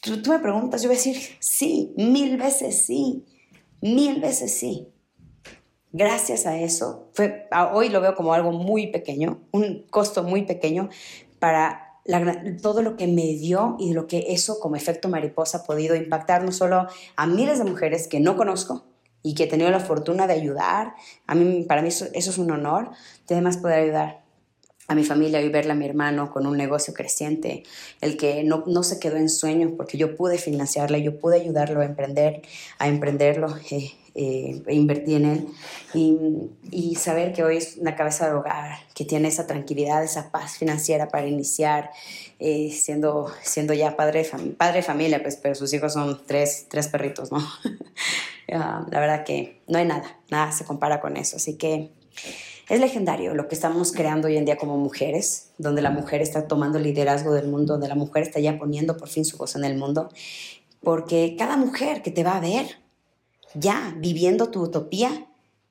Tú, 0.00 0.20
tú 0.22 0.30
me 0.30 0.38
preguntas, 0.38 0.82
yo 0.82 0.88
voy 0.88 0.96
a 0.96 0.98
decir, 0.98 1.16
sí, 1.40 1.94
mil 1.96 2.36
veces 2.36 2.84
sí, 2.84 3.24
mil 3.80 4.20
veces 4.20 4.54
sí. 4.54 4.88
gracias 5.92 6.46
a 6.46 6.58
eso, 6.58 7.08
fue, 7.14 7.48
hoy 7.72 7.88
lo 7.88 8.00
veo 8.00 8.14
como 8.14 8.34
algo 8.34 8.52
muy 8.52 8.88
pequeño, 8.88 9.40
un 9.52 9.86
costo 9.90 10.22
muy 10.22 10.42
pequeño 10.42 10.90
para 11.38 12.00
todo 12.60 12.82
lo 12.82 12.96
que 12.96 13.06
me 13.06 13.26
dio 13.34 13.76
y 13.78 13.94
lo 13.94 14.06
que 14.06 14.26
eso 14.28 14.60
como 14.60 14.76
efecto 14.76 15.08
mariposa 15.08 15.58
ha 15.58 15.64
podido 15.64 15.96
impactar 15.96 16.44
no 16.44 16.52
solo 16.52 16.86
a 17.16 17.26
miles 17.26 17.58
de 17.58 17.64
mujeres 17.64 18.08
que 18.08 18.20
no 18.20 18.36
conozco 18.36 18.84
y 19.24 19.34
que 19.34 19.44
he 19.44 19.46
tenido 19.48 19.70
la 19.70 19.80
fortuna 19.80 20.28
de 20.28 20.34
ayudar, 20.34 20.94
a 21.26 21.34
mí, 21.34 21.64
para 21.64 21.82
mí 21.82 21.88
eso, 21.88 22.06
es 22.12 22.38
un 22.38 22.50
honor, 22.52 22.90
y 23.28 23.32
además 23.32 23.56
poder 23.56 23.80
ayudar 23.80 24.22
a 24.86 24.94
mi 24.94 25.02
familia 25.02 25.40
y 25.40 25.48
verla 25.48 25.72
a 25.72 25.76
mi 25.76 25.86
hermano 25.86 26.30
con 26.30 26.46
un 26.46 26.58
negocio 26.58 26.92
creciente, 26.92 27.62
el 28.02 28.18
que 28.18 28.44
no, 28.44 28.64
no 28.66 28.82
se 28.82 29.00
quedó 29.00 29.16
en 29.16 29.30
sueños 29.30 29.72
porque 29.78 29.96
yo 29.96 30.14
pude 30.14 30.36
financiarle, 30.36 31.02
yo 31.02 31.18
pude 31.18 31.40
ayudarlo 31.40 31.80
a 31.80 31.86
emprender, 31.86 32.42
a 32.78 32.86
emprenderlo. 32.86 33.56
Eh, 33.70 33.92
eh, 34.16 34.62
invertí 34.68 35.16
en 35.16 35.24
él 35.24 35.48
y, 35.92 36.16
y, 36.70 36.94
saber 36.94 37.32
que 37.32 37.42
hoy 37.42 37.56
es 37.56 37.78
una 37.78 37.96
cabeza 37.96 38.28
de 38.28 38.34
hogar, 38.34 38.78
que 38.94 39.04
tiene 39.04 39.26
esa 39.26 39.48
tranquilidad, 39.48 40.04
esa 40.04 40.30
paz 40.30 40.56
financiera 40.56 41.08
para 41.08 41.26
iniciar, 41.26 41.90
eh, 42.38 42.70
siendo, 42.70 43.32
siendo 43.42 43.74
ya 43.74 43.96
padre 43.96 44.22
de, 44.22 44.52
padre 44.52 44.76
de 44.76 44.82
familia, 44.84 45.20
pues, 45.20 45.34
pero 45.34 45.56
sus 45.56 45.74
hijos 45.74 45.94
son 45.94 46.24
tres, 46.28 46.66
tres 46.68 46.86
perritos, 46.86 47.32
¿no? 47.32 47.38
Ah, 48.52 48.86
la 48.90 49.00
verdad 49.00 49.24
que 49.24 49.62
no 49.68 49.78
hay 49.78 49.86
nada, 49.86 50.18
nada 50.30 50.52
se 50.52 50.64
compara 50.64 51.00
con 51.00 51.16
eso, 51.16 51.36
así 51.36 51.56
que 51.56 51.90
es 52.68 52.80
legendario 52.80 53.34
lo 53.34 53.48
que 53.48 53.54
estamos 53.54 53.92
creando 53.92 54.28
hoy 54.28 54.36
en 54.36 54.44
día 54.44 54.56
como 54.56 54.76
mujeres, 54.76 55.50
donde 55.58 55.82
la 55.82 55.90
mujer 55.90 56.22
está 56.22 56.46
tomando 56.46 56.78
liderazgo 56.78 57.32
del 57.32 57.48
mundo, 57.48 57.74
donde 57.74 57.88
la 57.88 57.94
mujer 57.94 58.22
está 58.22 58.40
ya 58.40 58.58
poniendo 58.58 58.96
por 58.96 59.08
fin 59.08 59.24
su 59.24 59.36
voz 59.36 59.54
en 59.56 59.64
el 59.64 59.76
mundo, 59.76 60.08
porque 60.82 61.36
cada 61.38 61.56
mujer 61.56 62.02
que 62.02 62.10
te 62.10 62.24
va 62.24 62.36
a 62.36 62.40
ver, 62.40 62.66
ya 63.54 63.94
viviendo 63.98 64.50
tu 64.50 64.62
utopía, 64.62 65.26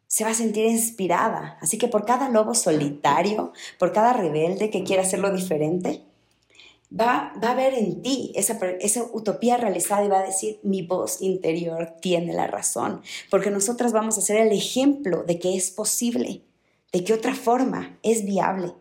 se 0.07 0.23
va 0.23 0.29
a 0.29 0.36
sentir 0.36 0.65
inspirada. 0.65 1.57
Así 1.59 1.79
que 1.79 1.88
por 1.88 2.05
cada 2.05 2.29
lobo 2.29 2.53
solitario, 2.53 3.51
por 3.79 3.91
cada 3.91 4.13
rebelde 4.13 4.69
que 4.69 4.83
quiera 4.83 5.01
hacerlo 5.01 5.31
diferente, 5.31 6.03
va, 6.97 7.34
va 7.43 7.51
a 7.51 7.56
ver 7.56 7.73
en 7.73 8.01
ti 8.01 8.32
esa, 8.36 8.58
esa 8.79 9.03
utopía 9.13 9.58
realizada 9.58 10.06
y 10.06 10.10
va 10.10 10.19
a 10.19 10.25
decir, 10.25 10.60
mi 10.63 10.82
voz 10.82 11.21
interior 11.21 11.95
tiene 12.01 12.34
la 12.34 12.47
razón, 12.47 13.01
porque 13.29 13.51
nosotras 13.51 13.91
vamos 13.91 14.17
a 14.17 14.21
ser 14.21 14.38
el 14.38 14.51
ejemplo 14.51 15.23
de 15.23 15.39
que 15.39 15.56
es 15.56 15.71
posible, 15.71 16.41
de 16.91 17.03
que 17.03 17.13
otra 17.13 17.36
forma 17.36 17.97
es 18.03 18.25
viable. 18.25 18.73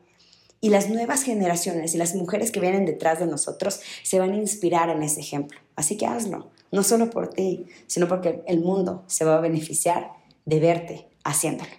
Y 0.60 0.68
las 0.68 0.88
nuevas 0.88 1.24
generaciones 1.24 1.94
y 1.94 1.98
las 1.98 2.14
mujeres 2.14 2.52
que 2.52 2.60
vienen 2.60 2.86
detrás 2.86 3.18
de 3.18 3.26
nosotros 3.26 3.80
se 4.04 4.20
van 4.20 4.32
a 4.32 4.36
inspirar 4.36 4.90
en 4.90 5.02
ese 5.02 5.18
ejemplo. 5.18 5.58
Así 5.74 5.96
que 5.96 6.06
hazlo 6.06 6.52
no 6.72 6.82
solo 6.82 7.10
por 7.10 7.28
ti, 7.28 7.66
sino 7.86 8.08
porque 8.08 8.42
el 8.46 8.60
mundo 8.60 9.04
se 9.06 9.24
va 9.24 9.36
a 9.36 9.40
beneficiar 9.40 10.10
de 10.46 10.58
verte 10.58 11.06
haciéndolo. 11.22 11.70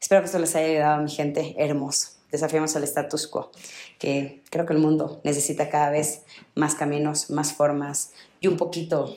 Espero 0.00 0.22
que 0.22 0.26
esto 0.26 0.38
les 0.38 0.56
haya 0.56 0.66
ayudado, 0.66 1.02
mi 1.02 1.10
gente 1.10 1.54
hermoso. 1.58 2.15
Desafiamos 2.36 2.76
al 2.76 2.84
status 2.84 3.28
quo, 3.28 3.50
que 3.98 4.42
creo 4.50 4.66
que 4.66 4.74
el 4.74 4.78
mundo 4.78 5.22
necesita 5.24 5.70
cada 5.70 5.88
vez 5.88 6.20
más 6.54 6.74
caminos, 6.74 7.30
más 7.30 7.54
formas 7.54 8.12
y 8.40 8.48
un 8.48 8.58
poquito 8.58 9.16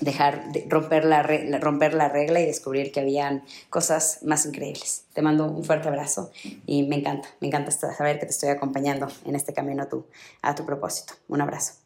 dejar 0.00 0.52
de 0.52 0.64
romper 0.68 1.04
la, 1.04 1.24
romper 1.58 1.92
la 1.94 2.08
regla 2.08 2.40
y 2.40 2.46
descubrir 2.46 2.92
que 2.92 3.00
habían 3.00 3.42
cosas 3.68 4.20
más 4.22 4.46
increíbles. 4.46 5.06
Te 5.12 5.22
mando 5.22 5.46
un 5.46 5.64
fuerte 5.64 5.88
abrazo 5.88 6.30
y 6.66 6.84
me 6.84 6.94
encanta, 6.94 7.28
me 7.40 7.48
encanta 7.48 7.72
saber 7.72 8.20
que 8.20 8.26
te 8.26 8.30
estoy 8.30 8.50
acompañando 8.50 9.08
en 9.24 9.34
este 9.34 9.52
camino 9.52 9.82
a 9.82 10.48
a 10.48 10.54
tu 10.54 10.64
propósito. 10.64 11.14
Un 11.26 11.40
abrazo. 11.40 11.79